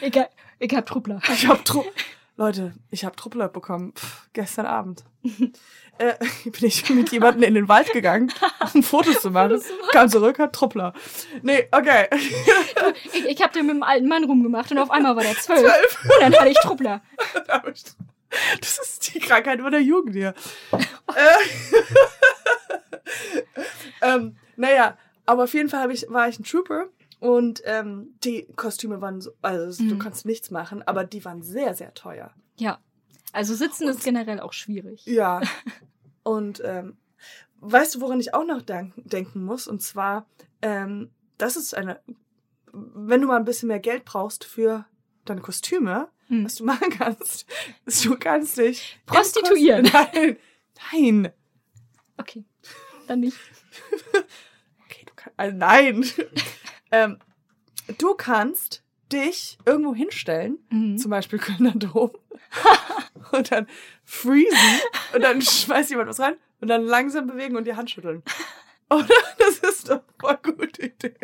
[0.00, 1.20] Ich, hab- ich hab Truppler.
[1.34, 1.84] Ich hab Tru
[2.36, 3.92] Leute, ich hab Truppler bekommen.
[3.94, 5.04] Pff, gestern Abend.
[5.98, 6.14] äh,
[6.44, 8.32] bin ich mit jemandem in den Wald gegangen,
[8.74, 9.50] um Fotos zu machen.
[9.50, 9.88] Fotos zu machen.
[9.92, 10.94] Kam zurück, hat Truppler.
[11.42, 12.08] Nee, okay.
[13.12, 15.60] Ich, ich hab den mit dem alten Mann rumgemacht und auf einmal war der zwölf.
[15.60, 16.04] Zwölf.
[16.04, 17.00] Und dann hatte ich Truppler.
[18.60, 20.34] Das ist die Krankheit der Jugend hier.
[20.72, 21.38] äh,
[24.02, 26.86] ähm, naja, aber auf jeden Fall ich, war ich ein Trooper
[27.22, 29.98] und ähm, die Kostüme waren so, also du Mhm.
[30.00, 32.34] kannst nichts machen, aber die waren sehr, sehr teuer.
[32.56, 32.80] Ja.
[33.32, 35.06] Also sitzen ist generell auch schwierig.
[35.06, 35.40] Ja.
[36.24, 36.96] Und ähm,
[37.60, 39.66] weißt du, woran ich auch noch denken muss?
[39.68, 40.26] Und zwar,
[40.62, 42.00] ähm, das ist eine,
[42.72, 44.84] wenn du mal ein bisschen mehr Geld brauchst für
[45.24, 46.44] deine Kostüme, Hm.
[46.44, 47.46] was du machen kannst,
[47.86, 49.88] ist, du kannst dich Prostituieren.
[49.92, 50.36] Nein,
[50.92, 51.32] nein.
[52.18, 52.44] Okay.
[53.06, 53.36] Dann nicht.
[54.84, 56.04] Okay, du kannst, also nein.
[56.92, 57.18] Ähm,
[57.98, 58.82] du kannst
[59.12, 60.96] dich irgendwo hinstellen, Mhm.
[60.98, 62.12] zum Beispiel Kölner Dom,
[63.32, 63.66] und dann
[64.04, 64.56] freezen
[65.14, 68.22] und dann schmeißt jemand was rein und dann langsam bewegen und die Hand schütteln.
[68.90, 69.08] Oder?
[69.38, 71.14] Das ist doch voll gute Idee.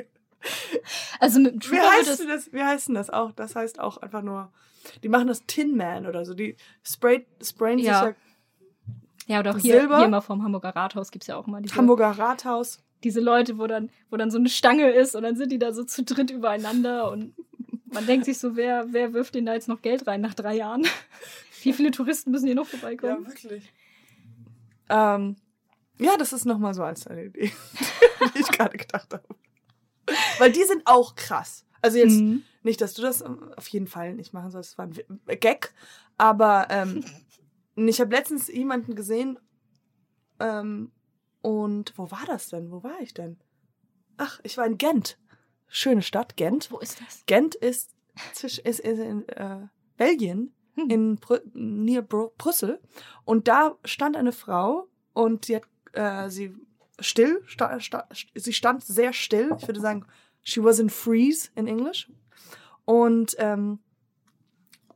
[1.21, 2.53] Also mit dem Wie heißt das?
[2.53, 3.33] Wie heißt denn das auch?
[3.33, 4.51] Das heißt auch einfach nur,
[5.03, 6.33] die machen das Tin Man oder so.
[6.35, 8.07] Die spray, sprayen Ja.
[8.07, 8.17] sich
[9.27, 9.97] Ja, oder auch hier, Silber.
[9.99, 12.83] hier immer vom Hamburger Rathaus gibt es ja auch immer ja diese, Hamburger Rathaus.
[13.05, 15.73] Diese Leute, wo dann, wo dann so eine Stange ist und dann sind die da
[15.73, 17.35] so zu dritt übereinander und
[17.87, 20.57] man denkt sich so, wer, wer wirft denen da jetzt noch Geld rein nach drei
[20.57, 20.87] Jahren?
[21.63, 23.23] Wie viele Touristen müssen hier noch vorbeikommen?
[23.25, 23.73] Ja, wirklich.
[24.89, 25.37] Ähm,
[25.99, 27.51] ja, das ist nochmal so als eine Idee,
[28.35, 29.25] die ich gerade gedacht habe.
[30.39, 31.67] Weil die sind auch krass.
[31.83, 32.43] Also jetzt Mhm.
[32.63, 35.73] nicht, dass du das auf jeden Fall nicht machen sollst, das war ein Gag.
[36.17, 37.05] Aber ähm,
[37.77, 39.39] ich habe letztens jemanden gesehen
[40.41, 40.93] ähm,
[41.43, 42.71] und wo war das denn?
[42.71, 43.39] Wo war ich denn?
[44.17, 45.19] Ach, ich war in Gent.
[45.69, 46.71] Schöne Stadt, Gent.
[46.71, 47.25] Wo ist das?
[47.27, 47.95] Gent ist,
[48.43, 50.91] ist, ist in äh, Belgien, Hm.
[50.91, 52.81] in Brü near Bru Brüssel.
[53.25, 56.55] Und da stand eine Frau und sie hat äh, sie
[57.01, 59.57] still, sta, sta, sie stand sehr still.
[59.59, 60.07] Ich würde sagen,
[60.43, 62.11] she was in freeze in English.
[62.85, 63.81] Und ähm,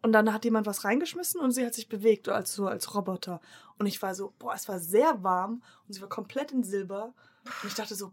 [0.02, 3.40] und dann hat jemand was reingeschmissen und sie hat sich bewegt, als so als Roboter.
[3.78, 7.14] Und ich war so, boah, es war sehr warm und sie war komplett in Silber.
[7.62, 8.12] Und ich dachte so,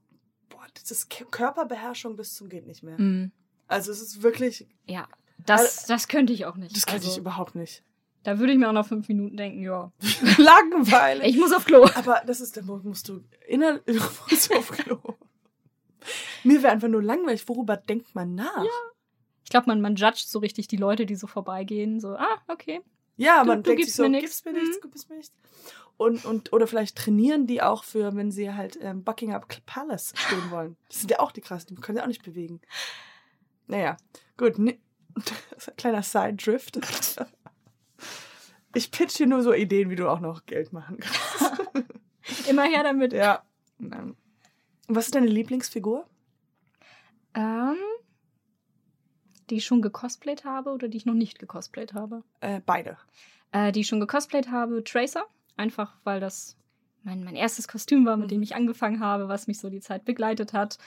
[0.49, 2.99] boah, das ist Körperbeherrschung bis zum geht nicht mehr.
[2.99, 3.31] Mhm.
[3.67, 5.07] Also es ist wirklich, Ja,
[5.45, 6.75] das, das könnte ich auch nicht.
[6.75, 7.83] das könnte also, ich überhaupt nicht.
[8.23, 9.91] Da würde ich mir auch nach fünf Minuten denken, ja,
[10.37, 11.27] Langweilig.
[11.27, 11.87] ich muss auf Klo.
[11.95, 13.83] Aber das ist, da musst du innerlich
[14.29, 14.99] musst du auf Klo.
[16.43, 17.47] Mir wäre einfach nur langweilig.
[17.47, 18.63] Worüber denkt man nach?
[18.63, 18.69] Ja,
[19.49, 21.99] Ich glaube, man, man judgt so richtig die Leute, die so vorbeigehen.
[21.99, 22.81] So, ah, okay.
[23.43, 24.91] man du denkt sich gibst so, mir gibst mir nichts, Mhm.
[24.91, 25.33] gibst mir nichts.
[25.97, 30.51] Und, und, oder vielleicht trainieren die auch für, wenn sie halt ähm, Buckingham Palace stehen
[30.51, 30.77] wollen.
[30.87, 32.61] Das sind ja auch die krassen, die können sie auch nicht bewegen.
[33.65, 33.97] Naja,
[34.37, 34.59] gut.
[34.59, 34.77] Ne,
[35.77, 36.79] kleiner Side-Drift.
[38.75, 42.47] Ich pitch dir nur so Ideen, wie du auch noch Geld machen kannst.
[42.47, 43.13] Immer her damit.
[43.13, 43.43] Ja.
[44.87, 46.05] Was ist deine Lieblingsfigur?
[47.33, 47.77] Ähm,
[49.49, 52.23] Die ich schon gecosplayt habe oder die ich noch nicht gecosplayt habe?
[52.41, 52.97] Äh, beide.
[53.51, 55.25] Äh, die ich schon gecosplayt habe, Tracer.
[55.57, 56.55] Einfach weil das
[57.03, 58.29] mein, mein erstes Kostüm war, mit Mhm.
[58.29, 60.77] dem ich angefangen habe, was mich so die Zeit begleitet hat,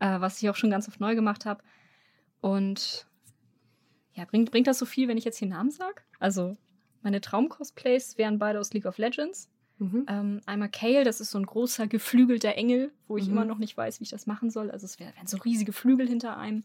[0.00, 1.62] äh, was ich auch schon ganz oft neu gemacht habe.
[2.40, 3.06] Und
[4.14, 6.02] ja, bringt, bringt das so viel, wenn ich jetzt hier Namen sage?
[6.18, 6.56] Also,
[7.02, 9.48] meine Traum-Cosplays wären beide aus League of Legends.
[9.78, 10.06] Mhm.
[10.08, 13.32] Ähm, einmal Kale, das ist so ein großer geflügelter Engel, wo ich Mhm.
[13.32, 14.70] immer noch nicht weiß, wie ich das machen soll.
[14.72, 16.64] Also es wär- wären so riesige Flügel hinter einem.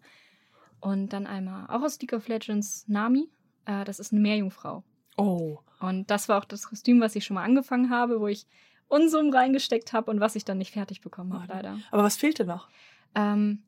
[0.83, 3.29] Und dann einmal auch aus League of Legends Nami.
[3.65, 4.83] Äh, das ist eine Meerjungfrau.
[5.15, 5.59] Oh.
[5.79, 8.45] Und das war auch das Kostüm, was ich schon mal angefangen habe, wo ich
[8.89, 11.79] Unsummen reingesteckt habe und was ich dann nicht fertig bekommen habe, Oh, leider.
[11.89, 12.67] Aber was fehlte noch?
[13.15, 13.63] Ähm,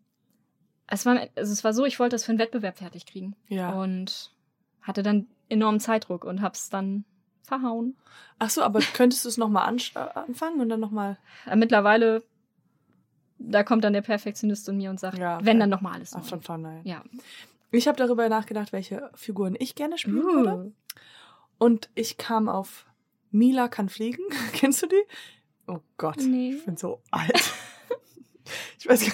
[0.88, 3.36] es, war, also es war so, ich wollte das für einen Wettbewerb fertig kriegen.
[3.48, 3.72] Ja.
[3.72, 4.34] Und
[4.82, 7.06] hatte dann enormen Zeitdruck und hab's dann
[7.44, 7.96] verhauen.
[8.40, 11.18] Ach so, aber könntest du es nochmal anfangen und dann nochmal.
[11.46, 12.24] Äh, mittlerweile,
[13.38, 15.60] da kommt dann der Perfektionist in mir und sagt, Ja, wenn okay.
[15.60, 16.14] dann nochmal alles.
[16.16, 16.82] Ach, von vornherein.
[16.86, 17.04] Ja.
[17.72, 20.34] Ich habe darüber nachgedacht, welche Figuren ich gerne spielen Uh.
[20.36, 20.72] würde.
[21.58, 22.86] Und ich kam auf
[23.32, 24.24] Mila kann fliegen.
[24.54, 25.04] Kennst du die?
[25.68, 26.54] Oh Gott, Nee.
[26.56, 27.34] ich bin so alt.
[28.80, 29.08] ich weiß gar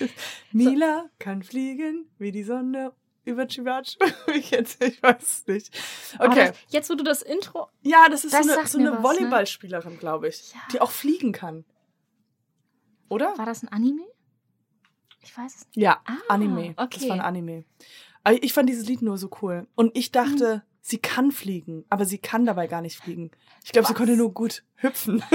[0.00, 0.14] nicht.
[0.52, 2.92] Mila kann fliegen wie die Sonne
[3.24, 3.86] über Chivac.
[4.34, 5.78] ich, jetzt, ich weiß es nicht.
[6.18, 6.48] Okay.
[6.48, 7.68] das, jetzt, wo du das Intro.
[7.82, 9.02] ja, das ist das so eine, so eine was, ne?
[9.04, 10.52] Volleyballspielerin, glaube ich.
[10.52, 10.60] Ja.
[10.72, 11.64] Die auch fliegen kann.
[13.10, 13.36] Oder?
[13.36, 14.02] War das ein Anime?
[15.22, 15.76] Ich weiß es nicht.
[15.76, 16.72] Ja, Ah, Anime.
[16.74, 17.08] Das okay.
[17.10, 17.64] war ein Anime.
[18.24, 19.66] Aber ich fand dieses Lied nur so cool.
[19.74, 20.62] Und ich dachte, Mhm.
[20.80, 23.30] sie kann fliegen, aber sie kann dabei gar nicht fliegen.
[23.64, 25.22] Ich glaube, sie konnte nur gut hüpfen.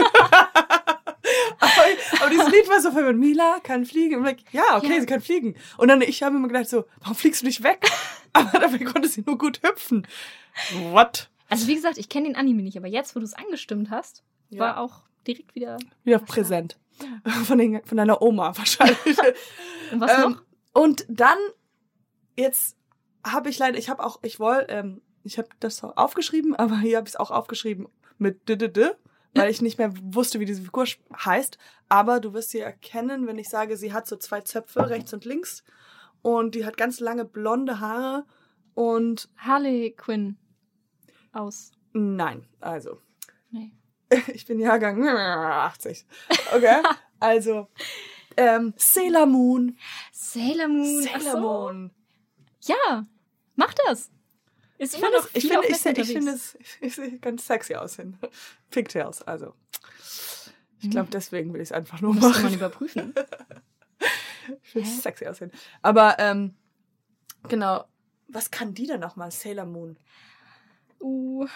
[1.59, 1.83] aber,
[2.21, 4.19] aber dieses Lied war so mit Mila kann fliegen.
[4.21, 4.99] Und ich, ja, okay, Ja.
[5.01, 5.55] sie kann fliegen.
[5.77, 7.87] Und dann ich habe mir gedacht so, warum fliegst du nicht weg?
[8.33, 10.07] aber dabei konnte sie nur gut hüpfen.
[10.91, 11.29] What?
[11.49, 14.23] Also, wie gesagt, ich kenne den Anime nicht, aber jetzt, wo du es angestimmt hast,
[14.49, 15.77] war auch direkt wieder.
[16.03, 16.77] wieder präsent.
[17.45, 18.97] Von, den, von deiner Oma wahrscheinlich.
[19.91, 20.41] Und was Ähm, noch?
[20.73, 21.37] Und dann,
[22.37, 22.77] jetzt
[23.23, 26.97] habe ich leider, ich habe auch, ich wollte, ähm, ich habe das aufgeschrieben, aber hier
[26.97, 27.87] habe ich es auch aufgeschrieben
[28.17, 28.95] mit d, -d, -d
[29.37, 31.57] weil ich nicht mehr wusste, wie diese Figur heißt.
[31.89, 35.25] Aber du wirst sie erkennen, wenn ich sage, sie hat so zwei Zöpfe, rechts und
[35.25, 35.63] links.
[36.21, 38.25] Und die hat ganz lange blonde Haare.
[38.75, 40.37] Und Harley Quinn
[41.33, 41.71] aus.
[41.91, 43.01] nein, also,
[43.51, 43.71] Nee.
[44.33, 46.05] ich bin Jahrgang 80.
[46.53, 46.81] Okay,
[47.19, 47.67] also,
[48.37, 49.77] ähm, Sailor Moon.
[50.11, 51.01] Sailor Moon.
[51.03, 51.39] Sailor so.
[51.39, 51.91] Moon.
[52.61, 53.05] Ja,
[53.55, 54.11] mach das.
[54.77, 55.67] Ist Ich immer finde, noch es, ich, finde,
[56.01, 58.17] ich, ich finde es ich sehe ganz sexy aus hin.
[58.71, 59.53] Pigtails, also.
[60.81, 61.11] Ich glaube, Hm.
[61.11, 62.53] deswegen will ich es einfach nur Müsste man machen.
[62.53, 63.13] überprüfen.
[64.61, 65.51] Ich finde es sexy aussehen.
[65.81, 66.53] Aber, ähm,
[67.47, 67.85] genau.
[68.27, 69.31] Was kann die denn nochmal?
[69.31, 69.97] Sailor Moon.
[70.99, 71.47] Uh.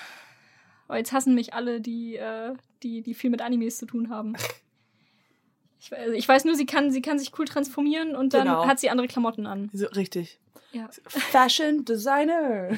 [0.90, 4.34] Oh, jetzt hassen mich alle, die, äh, die, die viel mit Animes zu tun haben.
[5.82, 8.68] Ich, weiß- ich weiß nur, sie kann, sie kann sich cool transformieren und dann Genau.
[8.68, 9.70] hat sie andere Klamotten an.
[9.72, 10.38] So, richtig.
[10.74, 10.90] Ja.
[11.08, 12.78] Fashion Designer.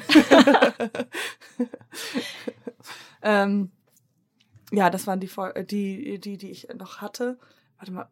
[3.22, 3.70] ähm,
[4.70, 7.38] ja, das waren die, äh, die, die, die ich noch hatte.
[7.78, 8.08] Warte mal.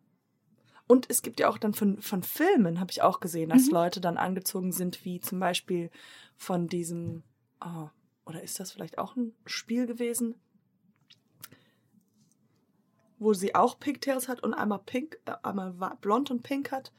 [0.87, 3.73] Und es gibt ja auch dann von, von Filmen, habe ich auch gesehen, dass Mhm.
[3.75, 5.91] Leute dann angezogen sind, wie zum Beispiel
[6.37, 7.23] von diesem,
[7.65, 7.89] oh,
[8.31, 10.35] oder ist das vielleicht auch ein Spiel gewesen?
[13.19, 16.93] Wo sie auch Pigtails hat und einmal pink, äh, einmal blond und pink hat.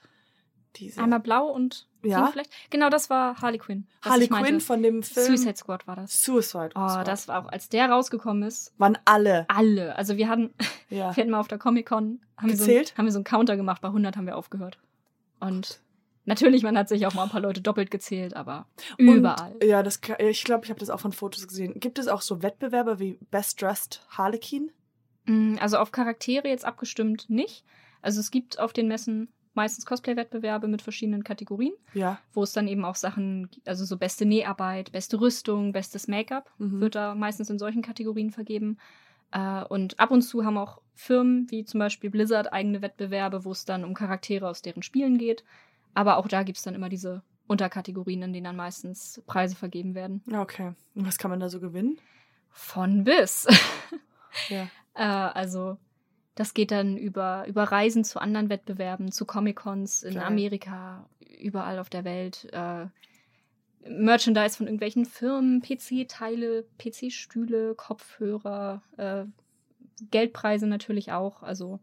[0.78, 2.20] Diese Einmal blau und Ja.
[2.22, 2.52] pink vielleicht.
[2.70, 3.88] Genau, das war Harley Quinn.
[4.04, 4.28] Harley.
[4.30, 6.24] Quinn von dem Film Suicide Squad war das.
[6.24, 7.08] Suicide Oh, Squad.
[7.08, 9.46] das war auch, als der rausgekommen ist, waren alle.
[9.50, 9.96] alle.
[9.98, 10.54] Also wir hatten,
[10.90, 11.10] Ja.
[11.16, 12.94] wir hatten mal auf der Comic-Con, haben, wir so Gezählt?
[12.94, 14.78] ein- haben wir so einen Counter gemacht, bei 100 haben wir aufgehört.
[15.42, 15.82] Und
[16.26, 18.68] natürlich, man hat sich auch mal ein paar Leute doppelt gezählt, aber
[18.98, 19.54] überall.
[19.54, 21.80] Und, ja, das, ich glaube, ich habe das auch von Fotos gesehen.
[21.80, 24.72] Gibt es auch so Wettbewerbe wie Best Dressed Harlequin?
[25.26, 27.64] Mm, Also auf Charaktere jetzt abgestimmt nicht.
[28.02, 32.20] Also es gibt auf den Messen meistens Cosplay-Wettbewerbe mit verschiedenen Kategorien, Ja.
[32.34, 36.80] wo es dann eben auch Sachen, also so beste Näharbeit, beste Rüstung, bestes Make-up Mhm.
[36.80, 38.78] wird da meistens in solchen Kategorien vergeben.
[39.34, 43.52] Äh, Und ab und zu haben auch Firmen wie zum Beispiel Blizzard eigene Wettbewerbe, wo
[43.52, 45.44] es dann um Charaktere aus deren Spielen geht.
[45.94, 49.96] Aber auch da gibt es dann immer diese Unterkategorien, in denen dann meistens Preise vergeben
[49.96, 50.24] werden.
[50.34, 50.74] Okay.
[50.96, 52.00] Und was kann man da so gewinnen?
[52.50, 53.48] Von bis.
[54.50, 54.68] Ja.
[54.94, 55.78] Äh, also
[56.36, 60.24] das geht dann über, über Reisen zu anderen Wettbewerben, zu Comic-Cons in Geil.
[60.24, 61.08] Amerika,
[61.40, 62.50] überall auf der Welt.
[62.52, 62.88] Äh,
[63.88, 69.24] Merchandise von irgendwelchen Firmen, PC-Teile, PC-Stühle, Kopfhörer, äh,
[70.12, 71.42] Geldpreise natürlich auch.
[71.42, 71.80] Also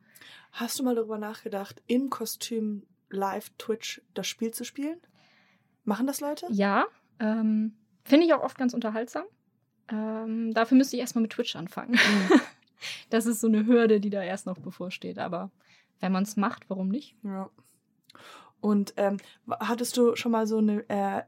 [0.53, 4.99] Hast du mal darüber nachgedacht, im Kostüm live Twitch das Spiel zu spielen?
[5.85, 6.47] Machen das Leute?
[6.51, 6.87] ja,
[7.19, 9.25] ähm, finde ich auch oft ganz unterhaltsam.
[9.91, 11.93] Ähm, dafür müsste ich erstmal mit Twitch anfangen.
[11.93, 12.41] Mhm.
[13.11, 15.19] Das ist so eine Hürde, die da erst noch bevorsteht.
[15.19, 15.51] Aber
[15.99, 17.17] wenn man es macht, warum nicht?
[17.25, 17.51] Ja.
[18.61, 19.17] Und ähm,
[19.49, 21.23] hattest du schon mal so eine äh,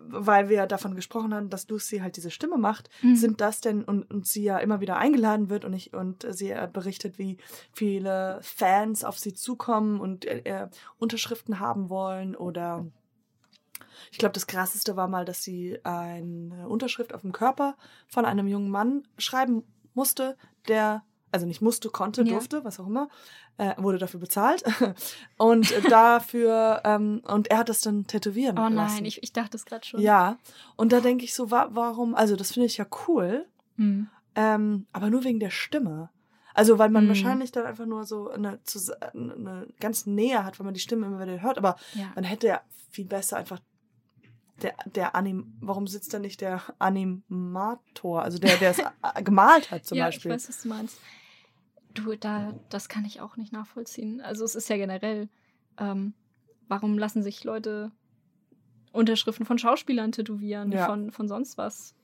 [0.00, 3.16] weil wir davon gesprochen haben, dass Lucy halt diese Stimme macht, Mhm.
[3.16, 6.50] sind das denn und, und sie ja immer wieder eingeladen wird und ich und sie
[6.50, 7.38] äh, berichtet, wie
[7.72, 12.86] viele Fans auf sie zukommen und äh, äh, Unterschriften haben wollen oder
[14.10, 18.46] ich glaube, das krasseste war mal, dass sie eine Unterschrift auf dem Körper von einem
[18.46, 19.64] jungen Mann schreiben
[19.94, 20.36] musste,
[20.68, 22.28] der also nicht musste, konnte, Ja.
[22.34, 23.08] durfte, was auch immer,
[23.58, 24.62] äh, wurde dafür bezahlt
[25.38, 28.74] und äh, dafür ähm, und er hat das dann tätowieren Oh lassen.
[28.74, 30.00] nein, ich, ich dachte es gerade schon.
[30.00, 30.38] Ja,
[30.76, 34.08] und da denke ich so, wa warum, also das finde ich ja cool, Hm.
[34.34, 36.10] ähm, aber nur wegen der Stimme.
[36.54, 37.08] Also weil man Mhm.
[37.08, 38.58] wahrscheinlich dann einfach nur so eine,
[39.14, 42.10] eine ganz Nähe hat, wenn man die Stimme immer wieder hört, aber Ja.
[42.16, 42.60] man hätte ja
[42.90, 43.60] viel besser einfach
[44.62, 48.78] der, der Anim, warum sitzt da nicht der Animator, also der, der es
[49.24, 50.30] gemalt hat zum ja, Beispiel.
[50.30, 50.98] ich weiß, was du meinst.
[51.94, 54.20] Du, da, das kann ich auch nicht nachvollziehen.
[54.20, 55.28] Also es ist ja generell,
[55.78, 56.14] ähm,
[56.68, 57.90] warum lassen sich Leute
[58.92, 60.86] Unterschriften von Schauspielern tätowieren, Ja.
[60.86, 61.94] von, von sonst was?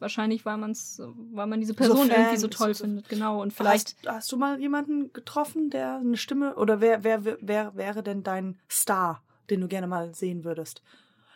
[0.00, 1.00] Wahrscheinlich, weil, man's,
[1.32, 3.40] weil man diese So Person Fan irgendwie so toll so- findet, genau.
[3.40, 7.38] Und vielleicht, Hast, hast du mal jemanden getroffen, der eine Stimme oder wer, wer, wer,
[7.40, 10.82] wer wäre denn dein Star, den du gerne mal sehen würdest?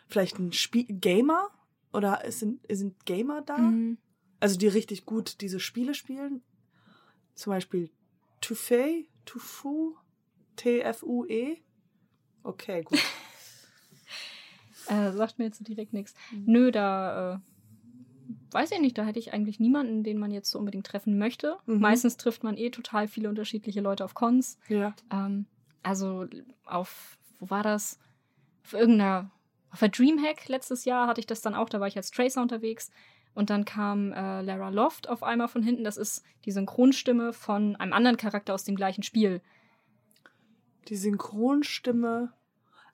[0.09, 1.49] Vielleicht ein Spie Gamer?
[1.93, 3.59] Oder sind, sind Gamer da?
[3.59, 3.99] Mhm.
[4.41, 6.43] Also die richtig gut diese Spiele spielen?
[7.35, 7.91] Zum Beispiel
[8.41, 9.95] Tufei, Tufu,
[10.57, 11.59] T-F-U-E?
[12.43, 12.99] Okay, gut.
[14.89, 16.15] äh, sagt mir jetzt so direkt nichts.
[16.31, 16.45] Mhm.
[16.47, 17.39] Nö, da äh,
[18.51, 21.59] weiß ich nicht, da hätte ich eigentlich niemanden, den man jetzt so unbedingt treffen möchte.
[21.67, 21.81] Mhm.
[21.81, 24.59] Meistens trifft man eh total viele unterschiedliche Leute auf Cons.
[24.69, 24.95] ja.
[25.11, 25.47] Ähm,
[25.83, 26.27] also
[26.65, 27.99] auf, wo war das?
[28.65, 29.31] Auf irgendeiner,
[29.71, 32.41] auf der Dreamhack letztes Jahr hatte ich das dann auch, da war ich als Tracer
[32.43, 32.91] unterwegs.
[33.35, 35.85] Und dann kam äh, Lara Loft auf einmal von hinten.
[35.85, 39.41] Das ist die Synchronstimme von einem anderen Charakter aus dem gleichen Spiel.
[40.89, 42.33] Die Synchronstimme.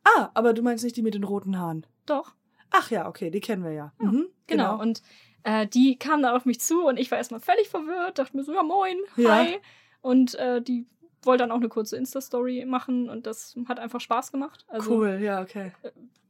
[0.05, 1.87] Ah, aber du meinst nicht die mit den roten Haaren.
[2.07, 2.35] Doch,
[2.77, 3.93] Ach ja, okay, die kennen wir ja.
[4.01, 4.81] Ja, Mhm, genau.
[4.81, 5.01] Und
[5.45, 8.43] äh, die kam dann auf mich zu und ich war erstmal völlig verwirrt, dachte mir
[8.43, 9.37] so, ja moin, Ja.
[9.37, 9.57] hi.
[10.01, 10.87] Und äh, die
[11.27, 14.65] wollte dann auch eine kurze Insta-Story machen und das hat einfach Spaß gemacht.
[14.69, 15.73] Also cool, ja, okay.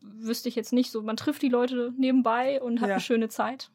[0.00, 1.02] wüsste ich jetzt nicht so.
[1.02, 2.94] Man trifft die Leute nebenbei und hat Ja.
[2.94, 3.70] eine schöne Zeit.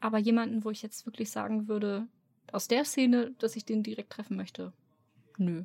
[0.00, 2.06] Aber jemanden, wo ich jetzt wirklich sagen würde,
[2.52, 4.72] aus der Szene, dass ich den direkt treffen möchte,
[5.38, 5.64] nö.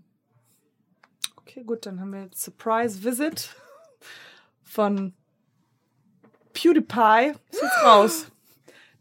[1.38, 3.56] Okay, gut, dann haben wir jetzt Surprise Visit
[4.64, 5.14] von
[6.54, 7.34] PewDiePie.
[7.52, 8.32] Ist jetzt raus.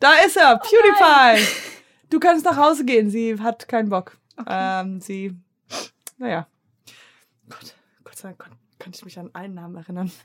[0.01, 1.45] Da ist er, PewDiePie.
[2.09, 3.11] Du kannst nach Hause gehen.
[3.11, 4.17] Sie hat keinen Bock.
[4.47, 5.35] Ähm, sie,
[6.19, 6.47] naja.
[7.49, 10.11] Gott, Gott sei Dank kann ich mich an einen Namen erinnern.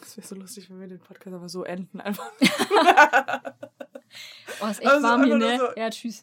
[0.00, 2.00] Das wäre so lustig, wenn wir den Podcast aber so enden.
[2.00, 2.30] Einfach.
[4.60, 5.58] Oh, ist echt Also warm hier, ne?
[5.58, 6.22] so- Ja, tschüss.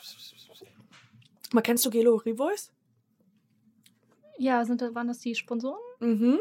[1.52, 2.70] Mal, kennst du Gelo Revoice?
[4.38, 5.80] Ja, sind, da- waren das die Sponsoren?
[5.98, 6.38] Mhm.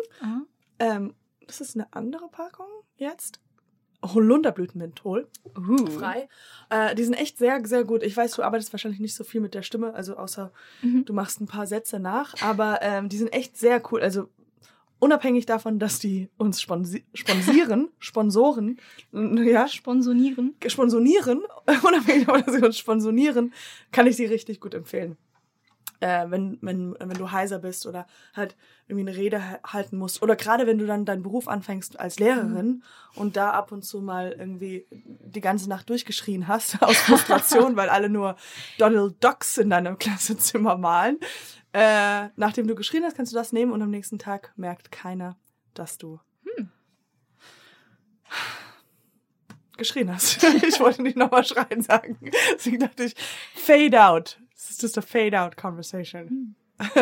[0.77, 1.15] Ähm,
[1.47, 2.67] das ist eine andere Packung
[2.97, 3.39] jetzt.
[4.03, 5.27] Holunderblütenmenthol.
[5.57, 5.85] Uh.
[5.87, 6.29] Frei.
[6.69, 8.03] Äh, die sind echt sehr, sehr gut.
[8.03, 11.05] Ich weiß, du arbeitest wahrscheinlich nicht so viel mit der Stimme, also außer Mhm.
[11.05, 14.01] du machst ein paar Sätze nach, aber ähm, die sind echt sehr cool.
[14.01, 14.29] Also
[14.99, 18.79] unabhängig davon, dass die uns sponsi sponsieren, Sponsoren,
[19.11, 20.55] ja, Sponsonieren.
[20.67, 21.41] sponsonieren,
[21.83, 23.53] unabhängig davon, dass sie uns sponsonieren,
[23.91, 25.17] kann ich sie richtig gut empfehlen.
[26.01, 28.55] Äh, wenn, wenn, wenn du heiser bist oder halt
[28.87, 30.21] irgendwie eine Rede ha- halten musst.
[30.21, 32.83] Oder gerade wenn du dann deinen Beruf anfängst als Lehrerin
[33.15, 37.89] und da ab und zu mal irgendwie die ganze Nacht durchgeschrien hast aus Frustration, weil
[37.89, 38.37] alle nur
[38.77, 41.19] Donald Ducks in deinem Klassenzimmer malen.
[41.73, 45.37] Äh, nachdem du geschrien hast, kannst du das nehmen und am nächsten Tag merkt keiner,
[45.73, 46.19] dass du
[49.77, 50.43] geschrien hast.
[50.63, 52.17] ich wollte nicht nochmal schreien sagen.
[52.53, 53.15] Deswegen dachte ich,
[53.55, 54.39] fade out.
[54.79, 56.55] Just a fade out conversation.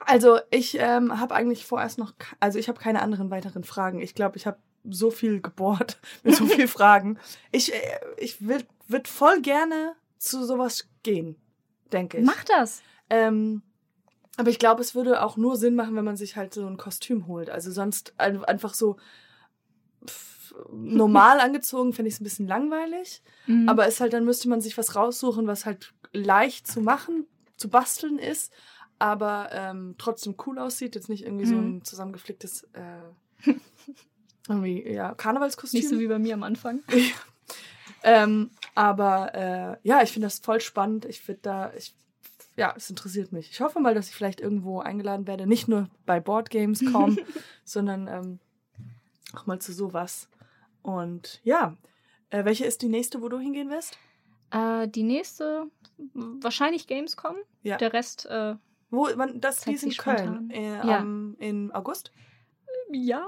[0.00, 4.00] also ich ähm, habe eigentlich vorerst noch, also ich habe keine anderen weiteren Fragen.
[4.00, 7.18] Ich glaube, ich habe so viel gebohrt mit so viel Fragen.
[7.52, 7.78] Ich, äh,
[8.18, 11.36] ich will, würd voll gerne zu sowas gehen,
[11.92, 12.24] denke ich.
[12.24, 12.82] Mach das.
[13.10, 13.62] Ähm,
[14.36, 16.78] aber ich glaube, es würde auch nur Sinn machen, wenn man sich halt so ein
[16.78, 17.50] Kostüm holt.
[17.50, 18.96] Also sonst ein- einfach so
[20.72, 23.22] normal angezogen, finde ich es ein bisschen langweilig.
[23.46, 23.68] Mhm.
[23.68, 27.26] Aber es halt, dann müsste man sich was raussuchen, was halt leicht zu machen,
[27.56, 28.52] zu basteln ist,
[28.98, 30.94] aber ähm, trotzdem cool aussieht.
[30.94, 31.76] Jetzt nicht irgendwie so Mhm.
[31.78, 33.52] ein zusammengeflicktes äh,
[34.48, 35.78] irgendwie, ja, Karnevalskostüm.
[35.80, 36.80] Nicht so wie bei mir am Anfang.
[38.04, 41.04] Ähm, aber äh, ja, ich finde das voll spannend.
[41.04, 41.94] Ich finde da, ich,
[42.56, 43.50] ja, es interessiert mich.
[43.52, 47.18] Ich hoffe mal, dass ich vielleicht irgendwo eingeladen werde, nicht nur bei Boardgames kommen,
[47.64, 48.38] sondern ähm,
[49.34, 50.28] auch mal zu sowas.
[50.82, 51.76] Und ja,
[52.30, 53.96] äh, welche ist die nächste, wo du hingehen wirst?
[54.50, 55.66] Äh, die nächste,
[56.14, 57.36] wahrscheinlich Gamescom.
[57.62, 57.76] Ja.
[57.76, 58.56] Der Rest äh,
[58.90, 60.50] Wo, wann, das ist in Köln.
[60.50, 60.98] Äh, Ja.
[60.98, 62.12] am- in August.
[62.90, 63.26] Ja,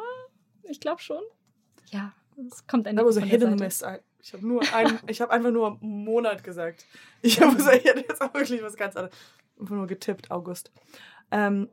[0.65, 1.23] ich glaube schon.
[1.91, 2.13] Ja,
[2.49, 3.83] es kommt ein Da was a von der hidden miss.
[3.83, 6.85] I- Ich habe nur ein, ich habe einfach nur Monat gesagt.
[7.23, 7.57] Ich habe
[8.07, 9.17] jetzt auch wirklich was ganz anderes.
[9.59, 10.73] Einfach nur getippt, August.
[11.31, 11.69] Ähm,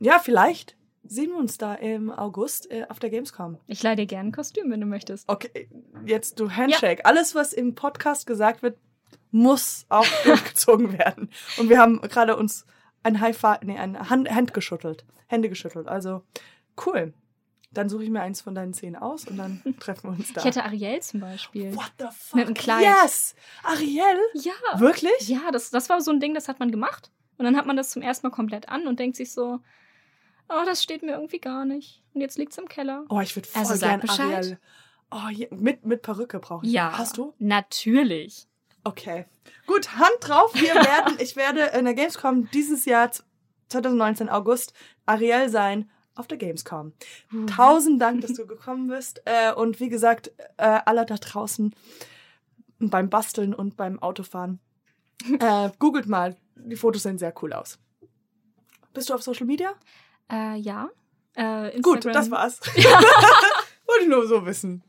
[0.00, 3.58] ja, vielleicht sehen wir uns da im August äh, auf der Gamescom.
[3.66, 5.28] Ich leih dir gerne ein Kostüm, wenn du möchtest.
[5.28, 5.68] Okay,
[6.06, 7.04] jetzt du Handshake.
[7.04, 8.78] Alles, was im Podcast gesagt wird,
[9.30, 11.30] muss auch durchgezogen werden.
[11.56, 12.66] Und wir haben gerade uns
[13.02, 15.04] ein High Five, nee, ein Hand, Hand geschüttelt.
[15.26, 15.88] Hände geschüttelt.
[15.88, 16.22] Also
[16.86, 17.12] cool.
[17.70, 20.40] Dann suche ich mir eins von deinen zehn aus und dann treffen wir uns da.
[20.40, 21.74] Ich hätte Ariel zum Beispiel.
[21.76, 22.34] What the fuck?
[22.34, 22.82] Mit einem Kleid.
[22.82, 23.34] Yes!
[23.62, 24.18] Ariel?
[24.34, 24.80] Ja.
[24.80, 25.28] Wirklich?
[25.28, 27.10] Ja, das, das war so ein Ding, das hat man gemacht.
[27.36, 29.60] Und dann hat man das zum ersten Mal komplett an und denkt sich so,
[30.48, 32.02] oh, das steht mir irgendwie gar nicht.
[32.14, 33.04] Und jetzt liegt's im Keller.
[33.08, 34.34] Oh, ich würde voll Also gern Bescheid.
[34.34, 34.58] Ariel.
[35.10, 36.78] Oh, ja, mit, mit Perücke brauche ich.
[36.78, 37.34] Hast du?
[37.38, 38.46] Natürlich.
[38.84, 39.26] Okay.
[39.66, 40.52] Gut, Hand drauf.
[40.54, 43.10] Wir werden, ich werde in der Gamescom dieses Jahr
[43.68, 44.72] 2019 August
[45.06, 46.92] Ariel sein auf der Gamescom.
[47.46, 49.22] Tausend Dank, dass du gekommen bist.
[49.24, 51.74] Äh, und wie gesagt, äh, alle da draußen
[52.80, 54.60] beim Basteln und beim Autofahren.
[55.40, 56.36] Äh, googelt mal.
[56.54, 57.80] Die Fotos sehen sehr cool aus.
[58.94, 59.74] Bist du auf Social Media?
[60.30, 60.90] Äh, ja.
[61.34, 61.80] Äh.
[61.80, 62.60] Gut, das war's.
[63.86, 64.82] Wollte ich nur so wissen.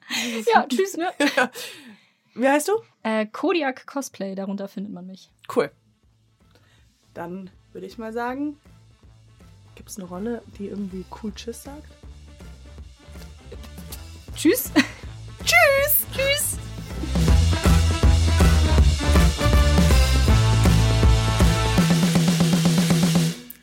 [0.53, 1.09] Ja, tschüss, ne?
[2.33, 2.73] Wie heißt du?
[3.03, 5.31] Äh, Kodiak Cosplay, darunter findet man mich.
[5.53, 5.71] Cool.
[7.13, 8.59] Dann würde ich mal sagen,
[9.75, 11.87] gibt es eine Rolle, die irgendwie cool Tschüss sagt?
[14.35, 14.71] Tschüss.
[15.43, 16.05] Tschüss!
[16.13, 16.68] Tschüss!